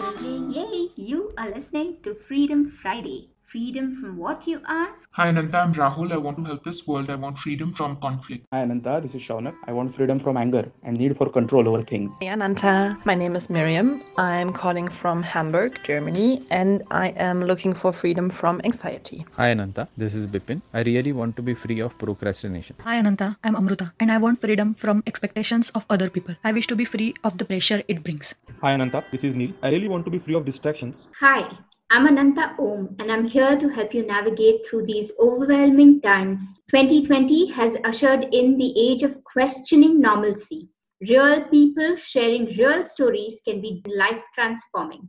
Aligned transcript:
yay, 0.00 0.38
yay, 0.54 0.66
yay. 0.72 0.88
You 0.96 1.32
are 1.36 1.50
listening 1.50 1.96
to 2.04 2.14
Freedom 2.14 2.64
Friday. 2.82 3.28
Freedom 3.52 3.92
from 3.92 4.16
what 4.16 4.46
you 4.46 4.60
ask? 4.64 5.08
Hi 5.10 5.26
Ananta, 5.28 5.58
I'm 5.58 5.74
Rahul. 5.74 6.12
I 6.12 6.16
want 6.16 6.36
to 6.38 6.44
help 6.44 6.62
this 6.64 6.86
world. 6.86 7.10
I 7.10 7.16
want 7.16 7.36
freedom 7.36 7.72
from 7.72 7.96
conflict. 8.00 8.46
Hi 8.52 8.60
Ananta, 8.60 9.00
this 9.02 9.16
is 9.16 9.22
Shaunak. 9.22 9.56
I 9.66 9.72
want 9.72 9.92
freedom 9.92 10.20
from 10.20 10.36
anger 10.36 10.70
and 10.84 10.96
need 10.96 11.16
for 11.16 11.28
control 11.28 11.68
over 11.68 11.80
things. 11.80 12.18
Hey 12.20 12.28
Ananta, 12.28 12.96
my 13.04 13.16
name 13.16 13.34
is 13.34 13.50
Miriam. 13.50 14.02
I'm 14.16 14.52
calling 14.52 14.88
from 14.88 15.24
Hamburg, 15.24 15.80
Germany, 15.82 16.46
and 16.50 16.84
I 16.92 17.08
am 17.30 17.42
looking 17.42 17.74
for 17.74 17.92
freedom 17.92 18.30
from 18.30 18.60
anxiety. 18.62 19.26
Hi 19.36 19.48
Ananta, 19.48 19.88
this 19.96 20.14
is 20.14 20.28
Bipin. 20.28 20.62
I 20.72 20.82
really 20.82 21.12
want 21.12 21.34
to 21.34 21.42
be 21.42 21.54
free 21.54 21.80
of 21.80 21.98
procrastination. 21.98 22.76
Hi 22.84 22.98
Ananta, 22.98 23.36
I'm 23.42 23.56
Amruta 23.56 23.90
and 23.98 24.12
I 24.12 24.18
want 24.18 24.40
freedom 24.40 24.74
from 24.74 25.02
expectations 25.08 25.70
of 25.70 25.84
other 25.90 26.08
people. 26.08 26.36
I 26.44 26.52
wish 26.52 26.68
to 26.68 26.76
be 26.76 26.84
free 26.84 27.14
of 27.24 27.36
the 27.38 27.44
pressure 27.44 27.82
it 27.88 28.04
brings. 28.04 28.32
Hi 28.62 28.74
Ananta, 28.74 29.02
this 29.10 29.24
is 29.24 29.34
Neil. 29.34 29.54
I 29.62 29.70
really 29.70 29.88
want 29.88 30.04
to 30.04 30.10
be 30.10 30.18
free 30.18 30.34
of 30.34 30.44
distractions. 30.44 31.08
Hi, 31.18 31.50
I'm 31.88 32.06
Ananta 32.06 32.54
Om, 32.58 32.94
and 32.98 33.10
I'm 33.10 33.26
here 33.26 33.58
to 33.58 33.68
help 33.70 33.94
you 33.94 34.04
navigate 34.04 34.66
through 34.66 34.84
these 34.84 35.12
overwhelming 35.18 36.02
times. 36.02 36.38
2020 36.70 37.52
has 37.52 37.78
ushered 37.84 38.26
in 38.32 38.58
the 38.58 38.78
age 38.78 39.02
of 39.02 39.24
questioning 39.24 39.98
normalcy. 39.98 40.68
Real 41.00 41.44
people 41.44 41.96
sharing 41.96 42.54
real 42.58 42.84
stories 42.84 43.40
can 43.46 43.62
be 43.62 43.82
life 43.86 44.22
transforming. 44.34 45.08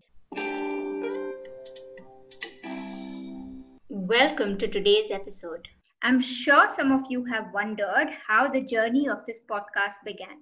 Welcome 3.90 4.58
to 4.60 4.68
today's 4.70 5.12
episode. 5.12 5.68
I'm 6.04 6.22
sure 6.22 6.70
some 6.70 6.94
of 6.94 7.02
you 7.10 7.26
have 7.26 7.52
wondered 7.54 8.12
how 8.26 8.48
the 8.48 8.62
journey 8.62 9.10
of 9.10 9.26
this 9.26 9.42
podcast 9.42 9.96
began. 10.06 10.40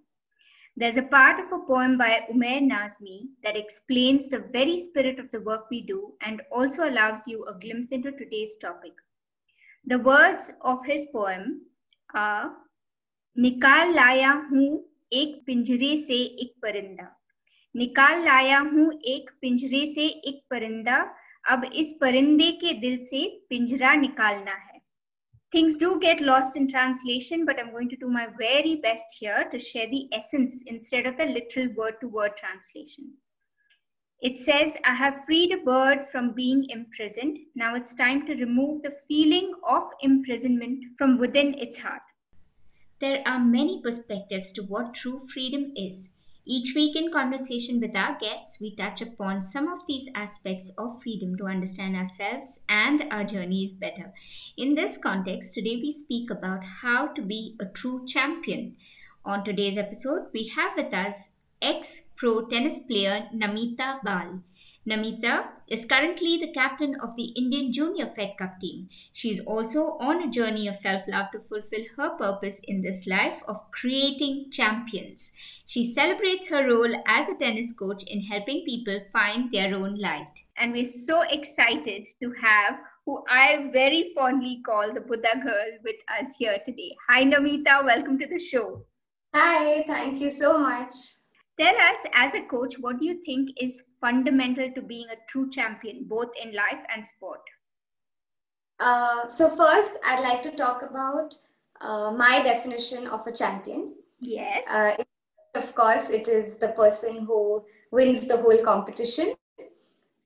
There's 0.78 0.98
a 0.98 1.04
part 1.04 1.40
of 1.40 1.52
a 1.52 1.66
poem 1.66 1.98
by 1.98 2.26
Umair 2.32 2.62
Nazmi 2.62 3.28
that 3.44 3.58
explains 3.58 4.30
the 4.30 4.46
very 4.54 4.78
spirit 4.78 5.20
of 5.20 5.30
the 5.32 5.42
work 5.42 5.66
we 5.70 5.82
do 5.82 6.14
and 6.22 6.42
also 6.52 6.88
allows 6.88 7.28
you 7.28 7.45
a 7.45 7.59
glimpse 7.59 7.92
into 7.92 8.12
today's 8.12 8.56
topic. 8.58 8.94
The 9.86 10.00
words 10.00 10.52
of 10.62 10.86
his 10.86 11.06
poem 11.12 11.62
are 12.14 12.52
निकाल 13.38 13.94
लाया 13.95 14.31
हूँ 14.52 14.67
एक 15.14 15.42
पिंजरे 15.45 15.95
से 16.08 16.16
एक 16.44 16.53
परिंदा 16.62 17.08
निकाल 17.75 18.23
लाया 18.25 18.59
हूँ 18.59 18.92
एक 19.14 19.30
पिंजरे 19.42 19.86
से 19.94 20.08
एक 20.30 20.42
परिंदा 20.50 20.97
अब 21.50 21.64
इस 21.75 21.94
परिंदे 22.02 22.52
के 22.62 22.73
दिल 22.80 22.97
से 23.06 23.28
पिंजरा 23.50 23.94
निकालना 23.95 24.52
है 24.52 24.69
Things 25.52 25.78
do 25.78 26.00
get 26.00 26.22
lost 26.22 26.55
in 26.55 26.67
translation, 26.67 27.44
but 27.44 27.58
I'm 27.59 27.72
going 27.72 27.89
to 27.89 27.95
do 27.95 28.08
my 28.08 28.28
very 28.38 28.75
best 28.75 29.05
here 29.19 29.47
to 29.52 29.58
share 29.58 29.88
the 29.88 30.08
essence 30.14 30.64
instead 30.67 31.08
of 31.08 31.17
the 31.17 31.25
literal 31.25 31.73
word 31.75 31.95
to 32.02 32.08
word 32.08 32.33
translation. 32.38 33.14
It 34.22 34.38
says, 34.38 34.75
I 34.83 34.94
have 34.94 35.23
freed 35.25 35.53
a 35.53 35.64
bird 35.64 36.08
from 36.11 36.33
being 36.36 36.69
imprisoned. 36.69 37.39
Now 37.56 37.75
it's 37.75 37.95
time 37.95 38.28
to 38.28 38.36
remove 38.36 38.81
the 38.81 38.95
feeling 39.08 39.53
of 39.67 39.83
imprisonment 40.02 40.83
from 40.97 41.17
within 41.17 41.58
its 41.58 41.80
heart. 41.80 42.02
There 43.00 43.23
are 43.25 43.39
many 43.39 43.81
perspectives 43.81 44.52
to 44.53 44.63
what 44.63 44.94
true 44.94 45.25
freedom 45.34 45.72
is. 45.75 46.09
Each 46.45 46.73
week 46.73 46.95
in 46.95 47.12
conversation 47.12 47.80
with 47.80 47.95
our 47.95 48.18
guests, 48.18 48.59
we 48.59 48.76
touch 48.76 49.02
upon 49.02 49.42
some 49.44 49.68
of 49.68 49.86
these 49.88 50.09
aspects 50.16 50.72
of 50.78 51.02
freedom 51.04 51.38
to 51.38 51.46
understand 51.46 51.96
ourselves 51.96 52.59
and 52.68 53.06
our 53.12 53.23
journeys 53.23 53.73
better. 53.73 54.14
In 54.58 54.73
this 54.76 54.98
context, 54.98 55.54
today 55.54 55.76
we 55.76 55.92
speak 55.92 56.31
about 56.31 56.64
how 56.81 57.08
to 57.08 57.22
be 57.22 57.56
a 57.59 57.66
true 57.66 58.06
champion. 58.08 58.78
On 59.26 59.44
today's 59.44 59.78
episode, 59.78 60.28
we 60.34 60.48
have 60.56 60.76
with 60.76 60.94
us 60.94 61.30
ex 61.62 62.09
pro 62.16 62.48
tennis 62.48 62.80
player 62.80 63.28
Namita 63.36 64.02
Bal. 64.03 64.42
Namita 64.88 65.49
is 65.67 65.85
currently 65.85 66.38
the 66.38 66.53
captain 66.53 66.95
of 67.02 67.16
the 67.16 67.33
Indian 67.35 67.73
Junior 67.73 68.08
Fed 68.08 68.35
Cup 68.38 68.59
team. 68.61 68.88
She 69.11 69.30
is 69.30 69.41
also 69.41 69.97
on 69.99 70.23
a 70.23 70.31
journey 70.31 70.67
of 70.67 70.75
self 70.75 71.07
love 71.07 71.31
to 71.31 71.40
fulfill 71.40 71.84
her 71.97 72.12
purpose 72.17 72.59
in 72.63 72.81
this 72.81 73.06
life 73.06 73.44
of 73.47 73.69
creating 73.72 74.51
champions. 74.51 75.34
She 75.66 75.94
celebrates 75.94 76.47
her 76.47 76.66
role 76.66 76.95
as 77.06 77.28
a 77.28 77.35
tennis 77.35 77.73
coach 77.73 78.03
in 78.03 78.22
helping 78.22 78.63
people 78.66 79.01
find 79.12 79.51
their 79.51 79.75
own 79.75 79.95
light. 79.95 80.31
And 80.57 80.72
we're 80.72 80.85
so 80.85 81.22
excited 81.23 82.07
to 82.22 82.34
have 82.41 82.79
who 83.06 83.23
I 83.29 83.69
very 83.73 84.13
fondly 84.16 84.62
call 84.66 84.94
the 84.94 85.01
Buddha 85.01 85.41
girl 85.44 85.72
with 85.84 85.97
us 86.19 86.38
here 86.38 86.57
today. 86.66 86.95
Hi, 87.09 87.23
Namita. 87.23 87.84
Welcome 87.84 88.18
to 88.19 88.28
the 88.28 88.39
show. 88.39 88.85
Hi, 89.35 89.84
thank 89.88 90.22
you 90.22 90.31
so 90.31 90.57
much. 90.57 91.19
Tell 91.59 91.75
us, 91.75 92.06
as 92.14 92.34
a 92.36 92.42
coach, 92.44 92.75
what 92.80 93.00
do 93.00 93.06
you 93.06 93.22
think 93.25 93.50
is 93.59 93.84
fundamental 94.00 94.72
to 94.72 94.81
being 94.81 95.08
a 95.09 95.18
true 95.28 95.50
champion, 95.50 96.06
both 96.06 96.30
in 96.42 96.53
life 96.56 96.80
and 96.96 97.06
sport? 97.06 97.42
Uh, 98.80 99.28
so, 99.28 99.50
first, 99.50 99.98
I'd 100.06 100.22
like 100.22 100.42
to 100.44 100.56
talk 100.56 100.84
about 100.90 101.36
uh, 101.81 102.12
my 102.12 102.42
definition 102.42 103.08
of 103.08 103.28
a 103.28 103.34
champion. 103.34 103.96
Yes. 104.22 104.66
Uh, 104.72 104.96
it, 105.00 105.08
of 105.53 105.75
course, 105.75 106.09
it 106.12 106.30
is 106.30 106.56
the 106.59 106.69
person 106.69 107.25
who 107.25 107.66
wins 107.92 108.25
the 108.25 108.38
whole 108.38 108.64
competition. 108.64 109.36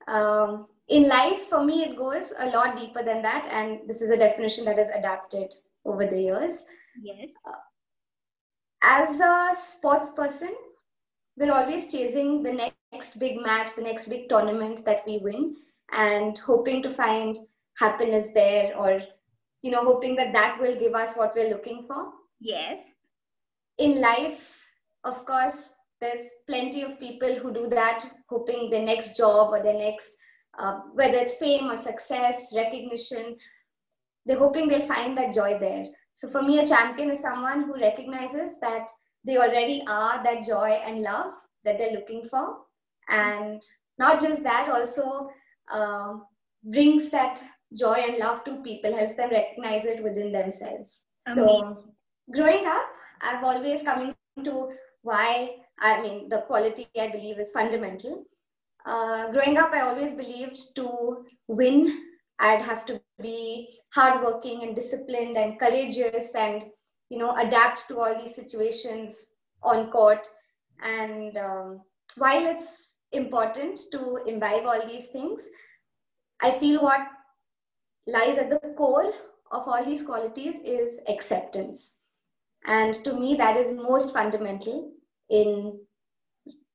Um, 0.07 0.67
in 0.87 1.07
life, 1.07 1.47
for 1.49 1.63
me, 1.65 1.83
it 1.83 1.97
goes 1.97 2.31
a 2.37 2.47
lot 2.49 2.77
deeper 2.77 3.03
than 3.03 3.23
that, 3.23 3.47
and 3.49 3.89
this 3.89 4.01
is 4.03 4.11
a 4.11 4.17
definition 4.17 4.65
that 4.65 4.77
has 4.77 4.89
adapted 4.89 5.51
over 5.83 6.05
the 6.05 6.21
years. 6.21 6.63
Yes. 7.01 7.31
Uh, 7.43 7.53
as 8.83 9.19
a 9.19 9.55
sports 9.55 10.11
person, 10.11 10.53
we're 11.37 11.51
always 11.51 11.91
chasing 11.91 12.43
the 12.43 12.71
next 12.91 13.19
big 13.19 13.41
match, 13.41 13.75
the 13.75 13.81
next 13.81 14.07
big 14.07 14.29
tournament 14.29 14.85
that 14.85 15.03
we 15.05 15.19
win, 15.23 15.55
and 15.91 16.37
hoping 16.39 16.81
to 16.83 16.89
find 16.89 17.37
happiness 17.77 18.27
there, 18.33 18.77
or 18.77 19.01
you 19.61 19.71
know, 19.71 19.83
hoping 19.83 20.15
that 20.17 20.33
that 20.33 20.59
will 20.59 20.77
give 20.77 20.93
us 20.93 21.15
what 21.15 21.33
we're 21.35 21.49
looking 21.49 21.85
for. 21.87 22.11
Yes. 22.39 22.83
In 23.77 24.01
life, 24.01 24.61
of 25.03 25.25
course, 25.25 25.73
there's 26.01 26.27
plenty 26.47 26.81
of 26.83 26.99
people 26.99 27.35
who 27.35 27.53
do 27.53 27.67
that, 27.69 28.05
hoping 28.29 28.69
the 28.69 28.79
next 28.79 29.17
job 29.17 29.53
or 29.53 29.63
the 29.63 29.73
next, 29.73 30.15
uh, 30.59 30.81
whether 30.93 31.17
it's 31.17 31.37
fame 31.37 31.71
or 31.71 31.77
success, 31.77 32.53
recognition, 32.53 33.37
they're 34.25 34.37
hoping 34.37 34.67
they'll 34.67 34.87
find 34.87 35.17
that 35.17 35.33
joy 35.33 35.57
there. 35.59 35.87
So 36.13 36.29
for 36.29 36.41
me, 36.41 36.59
a 36.59 36.67
champion 36.67 37.09
is 37.09 37.21
someone 37.21 37.63
who 37.63 37.79
recognizes 37.79 38.59
that 38.61 38.87
they 39.25 39.37
already 39.37 39.83
are 39.87 40.23
that 40.23 40.45
joy 40.45 40.79
and 40.85 41.01
love 41.01 41.33
that 41.63 41.77
they're 41.77 41.93
looking 41.93 42.25
for. 42.25 42.57
And 43.09 43.61
not 43.97 44.21
just 44.21 44.43
that, 44.43 44.69
also 44.69 45.29
uh, 45.71 46.15
brings 46.63 47.09
that 47.11 47.41
joy 47.77 47.95
and 48.07 48.17
love 48.17 48.43
to 48.45 48.61
people, 48.63 48.95
helps 48.95 49.15
them 49.15 49.29
recognize 49.29 49.85
it 49.85 50.03
within 50.03 50.31
themselves. 50.31 51.01
So, 51.33 51.85
growing 52.31 52.65
up, 52.65 52.87
I've 53.21 53.43
always 53.43 53.81
come 53.81 54.13
to 54.43 54.69
why 55.01 55.55
I 55.79 56.01
mean, 56.01 56.29
the 56.29 56.41
quality 56.47 56.87
I 56.99 57.09
believe 57.09 57.39
is 57.39 57.51
fundamental. 57.51 58.25
Uh, 58.85 59.31
growing 59.31 59.57
up, 59.57 59.71
I 59.73 59.81
always 59.81 60.15
believed 60.15 60.75
to 60.75 61.25
win, 61.47 62.05
I'd 62.39 62.61
have 62.61 62.85
to 62.85 63.01
be 63.21 63.79
hardworking 63.93 64.63
and 64.63 64.75
disciplined 64.75 65.37
and 65.37 65.59
courageous 65.59 66.33
and 66.35 66.63
you 67.13 67.19
know 67.19 67.35
adapt 67.37 67.87
to 67.89 67.99
all 67.99 68.21
these 68.21 68.35
situations 68.35 69.33
on 69.61 69.91
court. 69.91 70.27
And 70.81 71.37
um, 71.37 71.81
while 72.17 72.45
it's 72.47 72.93
important 73.11 73.79
to 73.91 74.19
imbibe 74.25 74.65
all 74.65 74.87
these 74.87 75.07
things 75.09 75.47
i 76.41 76.51
feel 76.51 76.81
what 76.81 77.01
lies 78.07 78.37
at 78.37 78.49
the 78.49 78.59
core 78.77 79.13
of 79.51 79.67
all 79.67 79.85
these 79.85 80.05
qualities 80.05 80.55
is 80.65 80.99
acceptance. 81.07 81.97
And 82.65 83.03
to 83.03 83.13
me 83.13 83.35
that 83.35 83.55
is 83.55 83.73
most 83.73 84.13
fundamental 84.13 84.91
in 85.29 85.79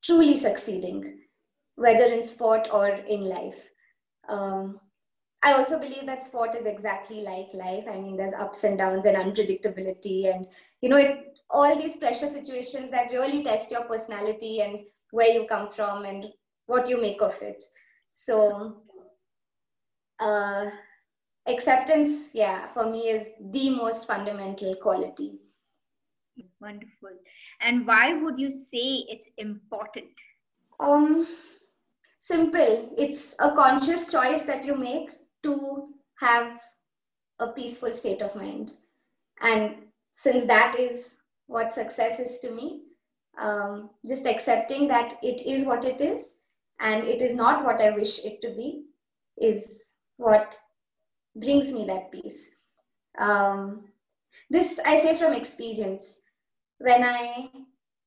truly 0.02 0.36
succeeding 0.36 1.18
whether 1.74 2.04
in 2.04 2.24
sport 2.24 2.68
or 2.72 2.88
in 2.88 3.22
life. 3.22 3.70
Um, 4.28 4.80
I 5.42 5.52
also 5.52 5.78
believe 5.78 6.06
that 6.06 6.24
sport 6.24 6.56
is 6.56 6.66
exactly 6.66 7.20
like 7.20 7.48
life. 7.54 7.84
I 7.88 7.96
mean, 7.96 8.16
there's 8.16 8.32
ups 8.32 8.64
and 8.64 8.76
downs 8.76 9.04
and 9.06 9.16
unpredictability, 9.16 10.34
and 10.34 10.46
you 10.80 10.88
know, 10.88 10.96
it, 10.96 11.38
all 11.50 11.78
these 11.78 11.96
pressure 11.96 12.28
situations 12.28 12.90
that 12.90 13.12
really 13.12 13.44
test 13.44 13.70
your 13.70 13.84
personality 13.84 14.60
and 14.60 14.80
where 15.10 15.28
you 15.28 15.46
come 15.46 15.70
from 15.70 16.04
and 16.04 16.26
what 16.66 16.88
you 16.88 17.00
make 17.00 17.22
of 17.22 17.40
it. 17.40 17.62
So, 18.12 18.82
uh, 20.18 20.70
acceptance, 21.46 22.34
yeah, 22.34 22.70
for 22.72 22.90
me 22.90 23.08
is 23.08 23.28
the 23.52 23.70
most 23.70 24.06
fundamental 24.06 24.74
quality. 24.76 25.38
Wonderful. 26.60 27.16
And 27.60 27.86
why 27.86 28.12
would 28.12 28.38
you 28.38 28.50
say 28.50 29.04
it's 29.08 29.28
important? 29.38 30.10
Um, 30.80 31.26
simple. 32.20 32.92
It's 32.96 33.34
a 33.38 33.54
conscious 33.54 34.10
choice 34.10 34.44
that 34.44 34.64
you 34.64 34.76
make 34.76 35.10
to 35.44 35.88
have 36.20 36.60
a 37.38 37.48
peaceful 37.48 37.94
state 37.94 38.22
of 38.22 38.34
mind. 38.34 38.72
And 39.40 39.76
since 40.12 40.44
that 40.46 40.78
is 40.78 41.18
what 41.46 41.74
success 41.74 42.18
is 42.18 42.40
to 42.40 42.50
me, 42.50 42.82
um, 43.40 43.90
just 44.06 44.26
accepting 44.26 44.88
that 44.88 45.18
it 45.22 45.46
is 45.46 45.64
what 45.64 45.84
it 45.84 46.00
is 46.00 46.38
and 46.80 47.04
it 47.04 47.22
is 47.22 47.36
not 47.36 47.64
what 47.64 47.80
I 47.80 47.90
wish 47.90 48.24
it 48.24 48.40
to 48.42 48.48
be, 48.48 48.84
is 49.36 49.92
what 50.16 50.56
brings 51.36 51.72
me 51.72 51.86
that 51.86 52.10
peace. 52.10 52.50
Um, 53.18 53.84
this 54.50 54.78
I 54.84 54.98
say 54.98 55.16
from 55.16 55.32
experience. 55.32 56.20
When 56.78 57.02
I 57.02 57.50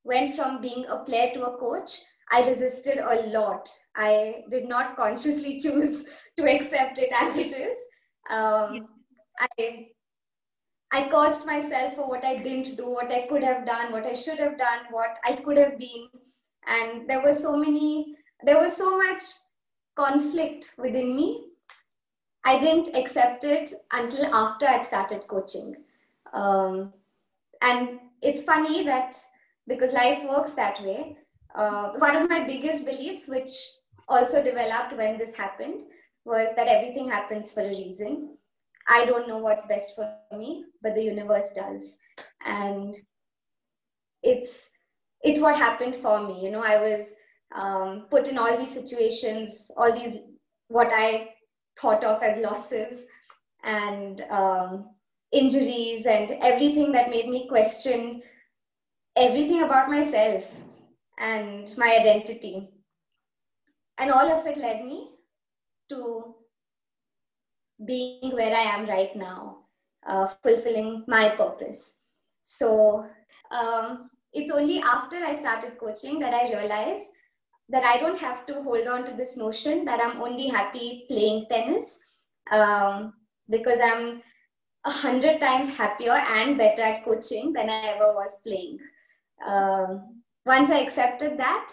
went 0.03 0.35
from 0.35 0.61
being 0.61 0.85
a 0.87 1.03
player 1.03 1.33
to 1.33 1.43
a 1.43 1.57
coach, 1.57 1.99
I 2.31 2.47
resisted 2.47 2.97
a 2.99 3.27
lot. 3.27 3.69
I 3.95 4.43
did 4.49 4.67
not 4.67 4.95
consciously 4.95 5.59
choose 5.63 6.05
to 6.37 6.43
accept 6.43 6.97
it 6.97 7.11
as 7.13 7.37
it 7.37 7.51
is. 7.51 7.77
Um, 8.29 8.87
I 9.39 9.87
I 10.91 11.09
cursed 11.09 11.45
myself 11.45 11.95
for 11.95 12.07
what 12.07 12.23
I 12.25 12.35
didn't 12.37 12.75
do, 12.75 12.89
what 12.89 13.11
I 13.11 13.25
could 13.27 13.43
have 13.43 13.65
done, 13.65 13.91
what 13.91 14.05
I 14.05 14.13
should 14.13 14.39
have 14.39 14.57
done, 14.57 14.85
what 14.91 15.17
I 15.25 15.35
could 15.37 15.57
have 15.57 15.77
been, 15.79 16.07
and 16.67 17.09
there 17.09 17.21
were 17.21 17.35
so 17.35 17.55
many. 17.55 18.15
There 18.43 18.59
was 18.59 18.75
so 18.75 18.97
much 18.97 19.23
conflict 19.95 20.71
within 20.77 21.15
me. 21.15 21.47
I 22.43 22.59
didn't 22.59 22.95
accept 22.95 23.43
it 23.43 23.73
until 23.91 24.25
after 24.33 24.65
I'd 24.67 24.85
started 24.85 25.27
coaching. 25.27 25.75
Um, 26.33 26.93
and 27.61 27.99
it's 28.21 28.43
funny 28.43 28.83
that 28.85 29.17
because 29.67 29.93
life 29.93 30.23
works 30.27 30.53
that 30.53 30.81
way, 30.83 31.17
uh, 31.55 31.91
one 31.97 32.15
of 32.15 32.29
my 32.29 32.45
biggest 32.45 32.85
beliefs, 32.85 33.27
which 33.27 33.51
also 34.07 34.43
developed 34.43 34.95
when 34.95 35.17
this 35.17 35.35
happened, 35.35 35.83
was 36.25 36.55
that 36.55 36.67
everything 36.67 37.09
happens 37.09 37.51
for 37.51 37.61
a 37.61 37.69
reason. 37.69 38.37
I 38.87 39.05
don't 39.05 39.27
know 39.27 39.37
what's 39.37 39.67
best 39.67 39.95
for 39.95 40.11
me, 40.37 40.65
but 40.81 40.95
the 40.95 41.03
universe 41.03 41.51
does. 41.55 41.97
And 42.45 42.95
it's 44.23 44.69
it's 45.23 45.41
what 45.41 45.55
happened 45.55 45.95
for 45.95 46.25
me. 46.25 46.43
You 46.43 46.51
know, 46.51 46.63
I 46.63 46.77
was 46.77 47.13
um, 47.55 48.07
put 48.09 48.27
in 48.27 48.37
all 48.37 48.57
these 48.57 48.73
situations, 48.73 49.71
all 49.77 49.93
these 49.93 50.17
what 50.67 50.89
I 50.91 51.33
thought 51.79 52.03
of 52.03 52.21
as 52.23 52.41
losses 52.41 53.05
and 53.63 54.21
um, 54.29 54.89
injuries 55.31 56.05
and 56.05 56.31
everything 56.41 56.91
that 56.91 57.09
made 57.09 57.27
me 57.27 57.47
question 57.47 58.21
everything 59.15 59.63
about 59.63 59.89
myself 59.89 60.49
and 61.21 61.71
my 61.77 61.97
identity. 62.01 62.67
And 63.97 64.11
all 64.11 64.29
of 64.31 64.45
it 64.47 64.57
led 64.57 64.83
me 64.83 65.11
to 65.89 66.35
being 67.85 68.33
where 68.33 68.55
I 68.55 68.63
am 68.75 68.87
right 68.87 69.15
now, 69.15 69.65
uh, 70.07 70.27
fulfilling 70.43 71.03
my 71.07 71.29
purpose. 71.35 71.97
So 72.43 73.05
um, 73.51 74.09
it's 74.33 74.51
only 74.51 74.79
after 74.79 75.17
I 75.17 75.33
started 75.33 75.77
coaching 75.79 76.19
that 76.19 76.33
I 76.33 76.49
realized 76.49 77.09
that 77.69 77.83
I 77.83 77.97
don't 77.99 78.17
have 78.17 78.45
to 78.47 78.61
hold 78.63 78.87
on 78.87 79.05
to 79.05 79.15
this 79.15 79.37
notion 79.37 79.85
that 79.85 80.01
I'm 80.01 80.21
only 80.21 80.47
happy 80.47 81.05
playing 81.07 81.45
tennis 81.49 81.99
um, 82.51 83.13
because 83.49 83.79
I'm 83.81 84.21
a 84.83 84.91
hundred 84.91 85.39
times 85.39 85.77
happier 85.77 86.13
and 86.13 86.57
better 86.57 86.81
at 86.81 87.05
coaching 87.05 87.53
than 87.53 87.69
I 87.69 87.93
ever 87.95 88.13
was 88.15 88.41
playing. 88.43 88.79
Um, 89.45 90.20
once 90.51 90.69
I 90.69 90.79
accepted 90.79 91.37
that, 91.37 91.69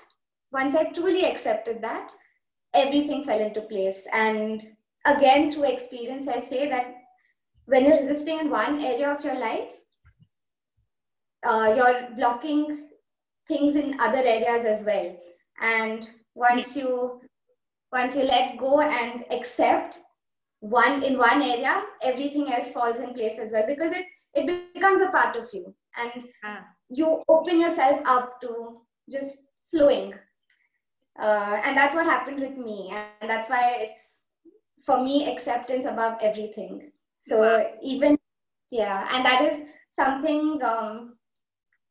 once 0.52 0.76
I 0.76 0.84
truly 0.92 1.24
accepted 1.24 1.82
that, 1.82 2.12
everything 2.74 3.24
fell 3.24 3.40
into 3.40 3.62
place. 3.62 4.06
And 4.12 4.62
again, 5.04 5.50
through 5.50 5.64
experience, 5.64 6.28
I 6.28 6.38
say 6.38 6.68
that 6.68 6.94
when 7.66 7.86
you're 7.86 7.98
resisting 7.98 8.38
in 8.38 8.50
one 8.50 8.80
area 8.80 9.08
of 9.14 9.24
your 9.24 9.38
life, 9.38 9.72
uh, 11.44 11.74
you're 11.76 12.08
blocking 12.14 12.88
things 13.48 13.74
in 13.74 13.98
other 13.98 14.22
areas 14.36 14.64
as 14.64 14.84
well. 14.84 15.16
And 15.60 16.08
once 16.34 16.76
you 16.76 17.20
once 17.90 18.16
you 18.16 18.24
let 18.24 18.58
go 18.58 18.80
and 18.80 19.24
accept 19.32 19.98
one 20.60 21.02
in 21.02 21.18
one 21.18 21.42
area, 21.42 21.82
everything 22.02 22.52
else 22.52 22.70
falls 22.70 22.98
in 22.98 23.14
place 23.14 23.38
as 23.40 23.52
well 23.52 23.66
because 23.66 23.92
it 23.92 24.06
it 24.34 24.74
becomes 24.74 25.00
a 25.02 25.10
part 25.10 25.36
of 25.36 25.48
you 25.52 25.74
and 25.96 26.28
ah. 26.44 26.64
You 26.88 27.22
open 27.28 27.60
yourself 27.60 28.00
up 28.04 28.40
to 28.40 28.80
just 29.10 29.48
flowing. 29.70 30.14
Uh, 31.20 31.60
and 31.64 31.76
that's 31.76 31.94
what 31.94 32.06
happened 32.06 32.40
with 32.40 32.56
me, 32.56 32.92
and 32.92 33.28
that's 33.28 33.50
why 33.50 33.76
it's 33.80 34.20
for 34.84 35.02
me 35.02 35.30
acceptance 35.30 35.84
above 35.84 36.16
everything. 36.22 36.92
So 37.20 37.40
wow. 37.40 37.66
even 37.82 38.16
yeah, 38.70 39.08
and 39.10 39.24
that 39.24 39.42
is 39.42 39.62
something 39.96 40.62
um, 40.62 41.16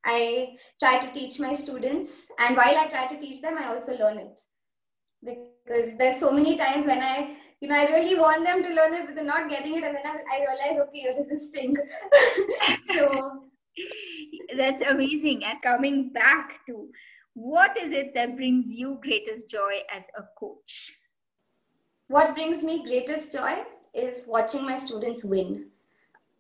I 0.06 0.56
try 0.80 1.06
to 1.06 1.12
teach 1.12 1.40
my 1.40 1.52
students, 1.54 2.30
and 2.40 2.56
while 2.56 2.78
I 2.78 2.88
try 2.88 3.08
to 3.08 3.20
teach 3.20 3.42
them, 3.42 3.58
I 3.58 3.68
also 3.68 3.98
learn 3.98 4.18
it 4.18 4.40
because 5.22 5.98
there's 5.98 6.20
so 6.20 6.32
many 6.32 6.58
times 6.58 6.86
when 6.86 7.02
I 7.02 7.36
you 7.60 7.68
know, 7.68 7.76
I 7.76 7.86
really 7.86 8.20
want 8.20 8.44
them 8.44 8.62
to 8.62 8.70
learn 8.70 8.94
it, 8.94 9.08
but 9.08 9.16
they're 9.16 9.24
not 9.24 9.50
getting 9.50 9.76
it, 9.78 9.84
and 9.84 9.96
then 9.96 10.06
I, 10.06 10.36
I 10.36 10.40
realize, 10.40 10.88
okay, 10.88 11.02
you're 11.04 11.18
resisting. 11.18 11.76
so 12.94 13.47
that's 14.56 14.84
amazing. 14.84 15.44
And 15.44 15.62
coming 15.62 16.10
back 16.10 16.66
to 16.68 16.90
what 17.34 17.78
is 17.78 17.94
it 17.94 18.14
that 18.16 18.36
brings 18.36 18.74
you 18.74 19.00
greatest 19.02 19.50
joy 19.50 19.82
as 19.96 20.04
a 20.18 20.24
coach? 20.40 20.98
What 22.08 22.34
brings 22.34 22.64
me 22.64 22.84
greatest 22.84 23.34
joy 23.34 23.64
is 23.94 24.26
watching 24.28 24.66
my 24.66 24.78
students 24.78 25.24
win. 25.26 25.68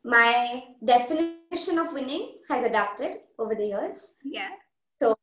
My 0.03 0.63
definition 0.83 1.77
of 1.77 1.93
winning 1.93 2.35
has 2.49 2.63
adapted 2.65 3.17
over 3.37 3.55
the 3.55 3.65
years. 3.65 4.13
Yeah. 4.23 4.49
So 5.01 5.15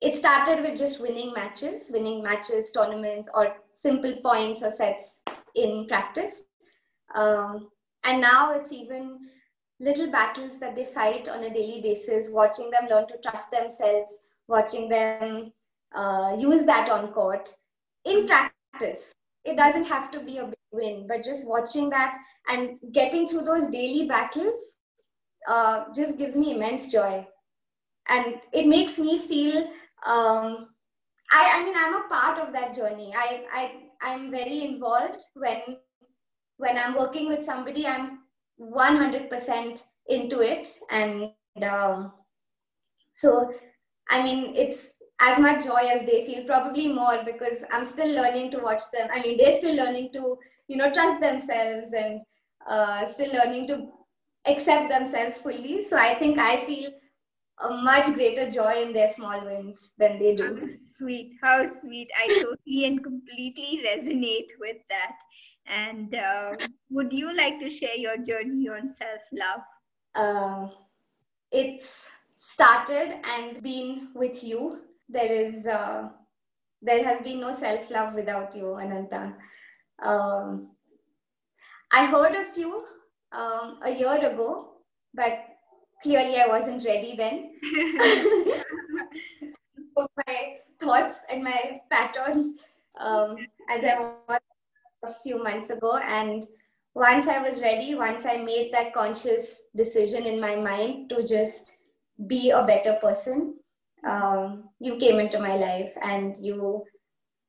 it 0.00 0.16
started 0.16 0.62
with 0.62 0.78
just 0.78 1.00
winning 1.00 1.32
matches, 1.32 1.90
winning 1.90 2.22
matches, 2.22 2.72
tournaments, 2.72 3.28
or 3.32 3.54
simple 3.74 4.16
points 4.22 4.62
or 4.62 4.70
sets 4.70 5.20
in 5.54 5.86
practice. 5.88 6.44
Um, 7.14 7.68
and 8.04 8.20
now 8.20 8.52
it's 8.52 8.72
even 8.72 9.20
little 9.80 10.10
battles 10.10 10.58
that 10.58 10.74
they 10.74 10.84
fight 10.84 11.28
on 11.28 11.44
a 11.44 11.52
daily 11.52 11.80
basis, 11.82 12.30
watching 12.32 12.70
them 12.70 12.88
learn 12.88 13.06
to 13.08 13.14
trust 13.22 13.50
themselves, 13.50 14.12
watching 14.48 14.88
them 14.88 15.52
uh, 15.94 16.36
use 16.38 16.64
that 16.66 16.90
on 16.90 17.12
court 17.12 17.48
in 18.04 18.26
practice. 18.26 19.12
It 19.44 19.56
doesn't 19.56 19.84
have 19.84 20.10
to 20.12 20.20
be 20.20 20.38
a 20.38 20.46
big 20.46 20.54
win, 20.72 21.06
but 21.08 21.24
just 21.24 21.46
watching 21.46 21.88
that 21.90 22.16
and 22.48 22.78
getting 22.92 23.26
through 23.26 23.44
those 23.44 23.70
daily 23.70 24.08
battles 24.08 24.76
uh, 25.48 25.84
just 25.94 26.18
gives 26.18 26.36
me 26.36 26.54
immense 26.54 26.90
joy. 26.90 27.26
And 28.08 28.40
it 28.52 28.66
makes 28.66 28.98
me 28.98 29.18
feel 29.18 29.68
um, 30.06 30.68
I, 31.30 31.60
I 31.60 31.64
mean 31.64 31.74
i'm 31.76 31.94
a 31.94 32.08
part 32.08 32.38
of 32.38 32.52
that 32.52 32.74
journey 32.74 33.12
i 33.16 33.44
i 33.52 33.72
i'm 34.02 34.30
very 34.30 34.64
involved 34.64 35.22
when 35.34 35.60
when 36.56 36.78
i'm 36.78 36.94
working 36.94 37.28
with 37.28 37.44
somebody 37.44 37.86
i'm 37.86 38.20
100% 38.58 39.82
into 40.08 40.40
it 40.40 40.68
and 40.90 41.30
um, 41.62 42.12
so 43.12 43.52
i 44.10 44.22
mean 44.22 44.54
it's 44.56 44.94
as 45.20 45.38
much 45.38 45.64
joy 45.64 45.82
as 45.92 46.06
they 46.06 46.24
feel 46.26 46.44
probably 46.44 46.92
more 46.92 47.20
because 47.24 47.64
i'm 47.72 47.84
still 47.84 48.14
learning 48.14 48.50
to 48.50 48.58
watch 48.58 48.82
them 48.92 49.08
i 49.12 49.20
mean 49.20 49.36
they're 49.36 49.56
still 49.58 49.76
learning 49.76 50.10
to 50.12 50.36
you 50.68 50.76
know 50.76 50.92
trust 50.92 51.20
themselves 51.20 51.88
and 51.96 52.22
uh, 52.68 53.06
still 53.06 53.32
learning 53.32 53.66
to 53.66 53.88
accept 54.46 54.88
themselves 54.88 55.38
fully 55.38 55.84
so 55.84 55.96
i 55.96 56.14
think 56.18 56.38
i 56.38 56.64
feel 56.64 56.90
a 57.60 57.70
much 57.82 58.06
greater 58.14 58.50
joy 58.50 58.82
in 58.82 58.92
their 58.92 59.08
small 59.08 59.44
wins 59.44 59.90
than 59.98 60.18
they 60.18 60.34
do. 60.36 60.60
How 60.60 60.68
sweet, 60.96 61.32
how 61.42 61.64
sweet. 61.64 62.08
I 62.16 62.28
totally 62.28 62.84
and 62.84 63.02
completely 63.02 63.82
resonate 63.84 64.50
with 64.60 64.76
that. 64.90 65.16
And 65.68 66.14
uh, 66.14 66.52
would 66.90 67.12
you 67.12 67.34
like 67.34 67.60
to 67.60 67.68
share 67.70 67.96
your 67.96 68.16
journey 68.18 68.68
on 68.68 68.88
self 68.88 69.20
love? 69.32 69.60
Uh, 70.14 70.68
it's 71.52 72.08
started 72.36 73.20
and 73.24 73.62
been 73.62 74.08
with 74.14 74.42
you. 74.42 74.80
There 75.08 75.30
is, 75.30 75.66
uh, 75.66 76.08
there 76.82 77.04
has 77.04 77.22
been 77.22 77.40
no 77.40 77.52
self 77.52 77.90
love 77.90 78.14
without 78.14 78.54
you, 78.54 78.74
Ananta. 78.74 79.34
Um, 80.02 80.70
I 81.90 82.06
heard 82.06 82.34
of 82.34 82.56
you 82.56 82.84
um, 83.32 83.80
a 83.82 83.90
year 83.90 84.16
ago, 84.18 84.74
but 85.14 85.38
clearly 86.02 86.40
I 86.40 86.46
wasn't 86.46 86.84
ready 86.84 87.16
then. 87.16 87.52
my 90.26 90.58
thoughts 90.80 91.24
and 91.30 91.42
my 91.42 91.80
patterns 91.90 92.54
um, 93.00 93.36
as 93.70 93.84
I 93.84 93.98
was 94.28 94.40
a 95.04 95.14
few 95.22 95.42
months 95.42 95.70
ago. 95.70 95.96
And 95.98 96.44
once 96.94 97.26
I 97.26 97.38
was 97.38 97.62
ready, 97.62 97.94
once 97.94 98.24
I 98.24 98.38
made 98.38 98.72
that 98.72 98.94
conscious 98.94 99.62
decision 99.76 100.24
in 100.24 100.40
my 100.40 100.56
mind 100.56 101.10
to 101.10 101.26
just 101.26 101.80
be 102.26 102.50
a 102.50 102.66
better 102.66 102.98
person, 103.00 103.54
um, 104.06 104.70
you 104.80 104.96
came 104.98 105.18
into 105.18 105.38
my 105.38 105.56
life 105.56 105.92
and 106.02 106.36
you 106.38 106.84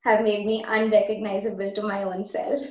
have 0.03 0.23
made 0.23 0.45
me 0.45 0.63
unrecognizable 0.67 1.71
to 1.73 1.81
my 1.81 2.03
own 2.03 2.25
self. 2.25 2.61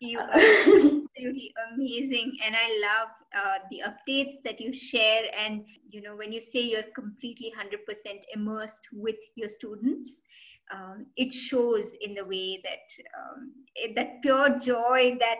You 0.00 0.18
are 0.18 0.30
absolutely 0.34 1.52
amazing, 1.72 2.32
and 2.44 2.54
I 2.54 2.68
love 2.80 3.08
uh, 3.34 3.58
the 3.70 3.82
updates 3.82 4.34
that 4.44 4.60
you 4.60 4.72
share. 4.72 5.22
And 5.36 5.66
you 5.88 6.02
know, 6.02 6.14
when 6.14 6.32
you 6.32 6.40
say 6.40 6.60
you're 6.60 6.90
completely 6.94 7.52
100% 7.56 7.74
immersed 8.34 8.88
with 8.92 9.16
your 9.34 9.48
students, 9.48 10.22
um, 10.72 11.06
it 11.16 11.32
shows 11.32 11.92
in 12.00 12.14
the 12.14 12.24
way 12.24 12.60
that 12.62 12.86
um, 13.18 13.52
that 13.94 14.22
pure 14.22 14.58
joy 14.58 15.16
that 15.18 15.38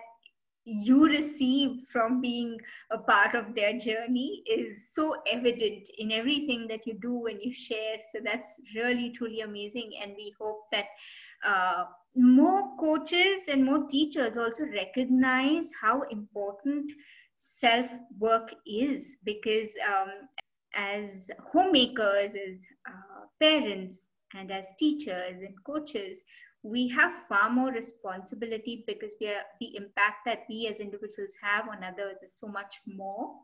you 0.65 1.09
receive 1.09 1.85
from 1.91 2.21
being 2.21 2.59
a 2.91 2.99
part 2.99 3.35
of 3.35 3.55
their 3.55 3.79
journey 3.79 4.43
is 4.47 4.93
so 4.93 5.17
evident 5.27 5.89
in 5.97 6.13
everything 6.13 6.67
that 6.69 6.87
you 6.87 6.93
do 7.01 7.27
and 7.27 7.41
you 7.43 7.55
share. 7.55 7.97
So 8.13 8.19
that's 8.23 8.61
really, 8.75 9.11
truly 9.11 9.41
amazing. 9.41 9.93
And 10.03 10.13
we 10.15 10.35
hope 10.39 10.61
that 10.73 10.85
uh, 11.43 11.85
more 12.15 12.77
coaches 12.79 13.43
and 13.49 13.65
more 13.65 13.87
teachers 13.89 14.37
also 14.37 14.65
recognize 14.75 15.71
how 15.81 16.03
important 16.11 16.93
self 17.39 17.87
work 18.19 18.55
is 18.67 19.17
because 19.25 19.71
um, 19.89 20.11
as 20.75 21.31
homemakers, 21.51 22.33
as 22.35 22.67
uh, 22.87 23.25
parents, 23.41 24.09
and 24.35 24.51
as 24.51 24.75
teachers 24.79 25.43
and 25.43 25.55
coaches, 25.65 26.25
we 26.63 26.89
have 26.89 27.13
far 27.29 27.51
more 27.51 27.71
responsibility 27.71 28.85
because 28.87 29.15
we 29.21 29.29
are 29.29 29.43
the 29.61 29.77
impact 29.77 30.25
that 30.27 30.41
we 30.49 30.67
as 30.67 30.81
individuals 30.81 31.37
have 31.43 31.69
on 31.69 31.85
others 31.85 32.17
is 32.23 32.39
so 32.39 32.49
much 32.49 32.81
more 32.87 33.35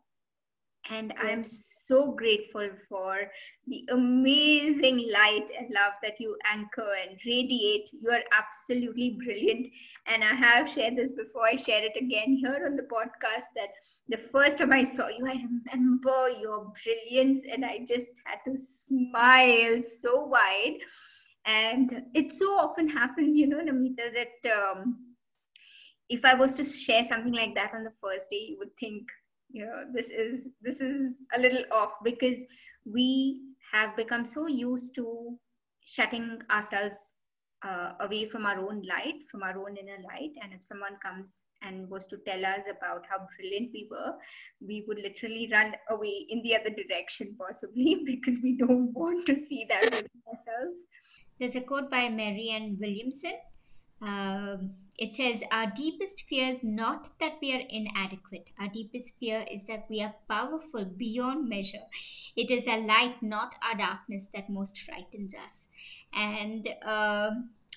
and 0.90 1.12
yes. 1.16 1.24
i'm 1.24 1.42
so 1.42 2.12
grateful 2.12 2.68
for 2.88 3.30
the 3.66 3.86
amazing 3.92 5.08
light 5.12 5.50
and 5.56 5.68
love 5.70 5.92
that 6.02 6.18
you 6.18 6.36
anchor 6.50 6.88
and 7.02 7.18
radiate. 7.26 7.88
You 7.92 8.10
are 8.10 8.22
absolutely 8.36 9.18
brilliant. 9.22 9.68
And 10.06 10.24
i 10.24 10.34
have 10.34 10.68
shared 10.68 10.96
this 10.96 11.12
before. 11.12 11.46
I 11.46 11.56
share 11.56 11.82
it 11.84 11.96
again 11.96 12.38
here 12.42 12.64
on 12.66 12.76
the 12.76 12.82
podcast 12.82 13.48
that 13.56 13.70
the 14.08 14.16
first 14.16 14.58
time 14.58 14.72
i 14.72 14.82
saw 14.82 15.08
you 15.08 15.26
i 15.26 15.44
remember 15.72 16.30
your 16.40 16.72
brilliance 16.82 17.42
and 17.50 17.64
i 17.64 17.80
just 17.86 18.22
had 18.24 18.38
to 18.46 18.58
smile 18.58 19.82
so 19.82 20.26
wide. 20.26 20.78
And 21.46 22.04
it 22.14 22.32
so 22.32 22.56
often 22.58 22.88
happens 22.88 23.36
you 23.36 23.46
know 23.46 23.58
namita 23.58 24.06
that 24.14 24.52
um, 24.52 24.96
if 26.08 26.24
i 26.24 26.34
was 26.34 26.54
to 26.54 26.64
share 26.64 27.04
something 27.04 27.32
like 27.32 27.54
that 27.54 27.72
on 27.74 27.84
the 27.84 27.92
first 28.02 28.30
day 28.30 28.46
you 28.48 28.56
would 28.58 28.74
think 28.78 29.08
you 29.54 29.64
know 29.64 29.84
this 29.94 30.11
is 30.11 30.49
this 30.61 30.80
is 30.80 31.14
a 31.37 31.40
little 31.40 31.64
off 31.73 31.92
because 32.02 32.44
we 32.84 33.40
have 33.73 33.96
become 33.96 34.25
so 34.25 34.46
used 34.46 34.94
to 34.96 35.38
shutting 35.84 36.40
ourselves 36.50 36.99
uh, 37.64 37.92
away 38.00 38.26
from 38.26 38.44
our 38.44 38.58
own 38.58 38.82
light 38.82 39.20
from 39.30 39.42
our 39.42 39.56
own 39.58 39.76
inner 39.76 40.02
light. 40.12 40.32
And 40.42 40.52
if 40.52 40.64
someone 40.64 40.96
comes 41.02 41.44
and 41.62 41.88
was 41.88 42.06
to 42.08 42.18
tell 42.26 42.44
us 42.44 42.64
about 42.70 43.04
how 43.08 43.26
brilliant 43.37 43.70
we 43.73 43.88
were 43.90 44.12
we 44.61 44.84
would 44.87 44.99
literally 44.99 45.49
run 45.50 45.73
away 45.90 46.26
in 46.28 46.42
the 46.42 46.54
other 46.56 46.70
direction 46.70 47.34
possibly 47.40 48.02
because 48.06 48.40
we 48.42 48.56
don't 48.56 48.92
want 48.92 49.25
to 49.26 49.37
see 49.38 49.64
that 49.68 49.84
within 49.84 50.23
ourselves. 50.28 50.87
There's 51.38 51.56
a 51.56 51.61
quote 51.61 51.90
by 51.90 52.08
marianne 52.08 52.76
williamson 52.80 53.38
um, 54.02 54.70
it 54.96 55.16
says, 55.16 55.42
Our 55.50 55.72
deepest 55.74 56.22
fear 56.28 56.48
is 56.48 56.62
not 56.62 57.18
that 57.20 57.34
we 57.40 57.52
are 57.52 57.62
inadequate. 57.68 58.48
Our 58.58 58.68
deepest 58.68 59.16
fear 59.18 59.44
is 59.50 59.64
that 59.66 59.86
we 59.90 60.00
are 60.02 60.14
powerful 60.28 60.84
beyond 60.84 61.48
measure. 61.48 61.86
It 62.36 62.50
is 62.50 62.66
our 62.66 62.80
light, 62.80 63.22
not 63.22 63.54
our 63.62 63.76
darkness, 63.76 64.28
that 64.34 64.50
most 64.50 64.78
frightens 64.78 65.34
us. 65.34 65.66
And 66.12 66.68
uh, 66.84 67.30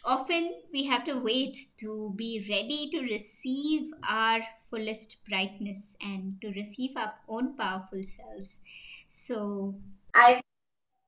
often 0.05 0.61
we 0.71 0.85
have 0.85 1.05
to 1.05 1.15
wait 1.15 1.57
to 1.79 2.13
be 2.15 2.45
ready 2.49 2.89
to 2.91 3.01
receive 3.01 3.91
our 4.07 4.41
fullest 4.69 5.17
brightness 5.27 5.95
and 6.01 6.39
to 6.41 6.49
receive 6.49 6.91
our 6.97 7.13
own 7.27 7.55
powerful 7.57 8.03
selves. 8.03 8.57
So, 9.09 9.75
I 10.13 10.41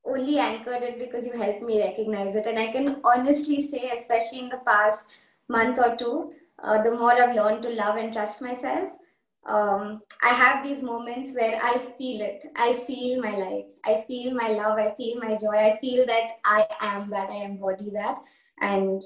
only 0.06 0.40
anchored 0.40 0.82
it 0.82 0.98
because 0.98 1.28
you 1.28 1.34
helped 1.34 1.62
me 1.62 1.82
recognize 1.82 2.36
it. 2.36 2.48
And 2.48 2.58
I 2.58 2.72
can 2.72 3.00
honestly 3.04 3.62
say, 3.62 3.92
especially 3.96 4.40
in 4.40 4.50
the 4.50 4.62
past 4.66 5.12
month 5.50 5.80
or 5.80 5.96
two, 5.96 6.32
uh, 6.64 6.82
the 6.84 6.92
more 6.92 7.14
I've 7.14 7.36
learned 7.36 7.64
to 7.64 7.70
love 7.70 7.98
and 7.98 8.14
trust 8.14 8.42
myself, 8.42 8.90
um, 9.46 10.02
I 10.24 10.34
have 10.34 10.64
these 10.64 10.84
moments 10.84 11.36
where 11.40 11.60
I 11.64 11.78
feel 11.98 12.22
it. 12.22 12.46
I 12.56 12.74
feel 12.74 13.22
my 13.22 13.36
light. 13.36 13.74
I 13.86 14.04
feel 14.08 14.34
my 14.34 14.50
love. 14.50 14.78
I 14.78 14.94
feel 14.96 15.20
my 15.20 15.38
joy. 15.38 15.56
I 15.56 15.80
feel 15.80 16.06
that 16.06 16.38
I 16.46 16.68
am 16.82 17.10
that. 17.10 17.30
I 17.30 17.46
embody 17.46 17.90
that. 17.94 18.20
And 18.62 19.02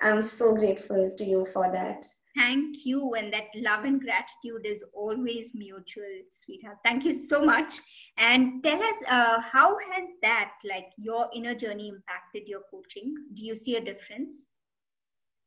I'm 0.00 0.22
so 0.22 0.54
grateful 0.54 1.12
to 1.16 1.24
you 1.24 1.46
for 1.52 1.70
that. 1.72 2.06
Thank 2.36 2.84
you. 2.84 3.14
And 3.14 3.32
that 3.32 3.46
love 3.56 3.84
and 3.84 4.00
gratitude 4.00 4.64
is 4.64 4.84
always 4.94 5.50
mutual, 5.54 6.04
sweetheart. 6.30 6.76
Thank 6.84 7.04
you 7.04 7.14
so 7.14 7.44
much. 7.44 7.80
And 8.18 8.62
tell 8.62 8.80
us, 8.82 8.96
uh, 9.08 9.40
how 9.40 9.76
has 9.90 10.08
that, 10.22 10.52
like 10.64 10.88
your 10.96 11.28
inner 11.34 11.54
journey, 11.54 11.88
impacted 11.88 12.46
your 12.46 12.60
coaching? 12.70 13.14
Do 13.34 13.42
you 13.42 13.56
see 13.56 13.76
a 13.76 13.84
difference? 13.84 14.46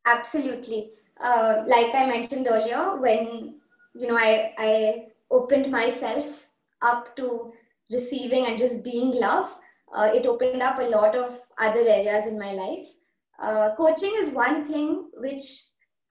Absolutely. 0.09 0.91
Uh, 1.21 1.63
like 1.67 1.93
I 1.93 2.05
mentioned 2.07 2.47
earlier, 2.49 2.97
when 2.99 3.55
you 3.95 4.07
know 4.07 4.17
I, 4.17 4.53
I 4.57 5.07
opened 5.29 5.71
myself 5.71 6.47
up 6.81 7.15
to 7.17 7.51
receiving 7.91 8.45
and 8.45 8.57
just 8.57 8.83
being 8.83 9.11
love, 9.11 9.55
uh, 9.95 10.09
it 10.13 10.25
opened 10.25 10.61
up 10.61 10.79
a 10.79 10.83
lot 10.83 11.15
of 11.15 11.39
other 11.57 11.81
areas 11.81 12.25
in 12.25 12.39
my 12.39 12.53
life. 12.53 12.87
Uh, 13.41 13.75
coaching 13.75 14.13
is 14.17 14.29
one 14.29 14.65
thing 14.65 15.09
which 15.17 15.43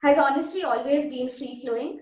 has 0.03 0.17
honestly 0.17 0.63
always 0.63 1.09
been 1.09 1.29
free 1.29 1.59
flowing 1.63 1.99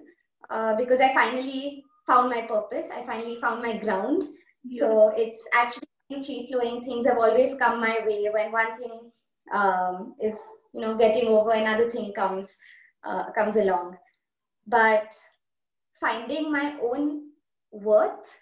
uh, 0.49 0.75
because 0.75 0.99
I 0.99 1.13
finally 1.13 1.83
found 2.05 2.29
my 2.29 2.41
purpose. 2.41 2.87
I 2.93 3.05
finally 3.05 3.37
found 3.41 3.61
my 3.61 3.77
ground. 3.77 4.23
Yeah. 4.63 4.79
So 4.79 5.11
it's 5.15 5.43
actually 5.53 5.87
free 6.09 6.47
flowing 6.49 6.81
things 6.83 7.05
have 7.05 7.17
always 7.17 7.55
come 7.55 7.81
my 7.81 7.99
way 8.05 8.29
when 8.33 8.51
one 8.51 8.75
thing 8.77 9.11
um, 9.53 10.15
is 10.21 10.37
you 10.77 10.83
know 10.83 10.95
getting 10.95 11.27
over 11.27 11.51
another 11.51 11.89
thing 11.89 12.13
comes 12.13 12.55
uh, 13.03 13.31
comes 13.31 13.55
along. 13.55 13.97
But 14.67 15.15
finding 15.99 16.51
my 16.51 16.77
own 16.81 17.29
worth 17.71 18.37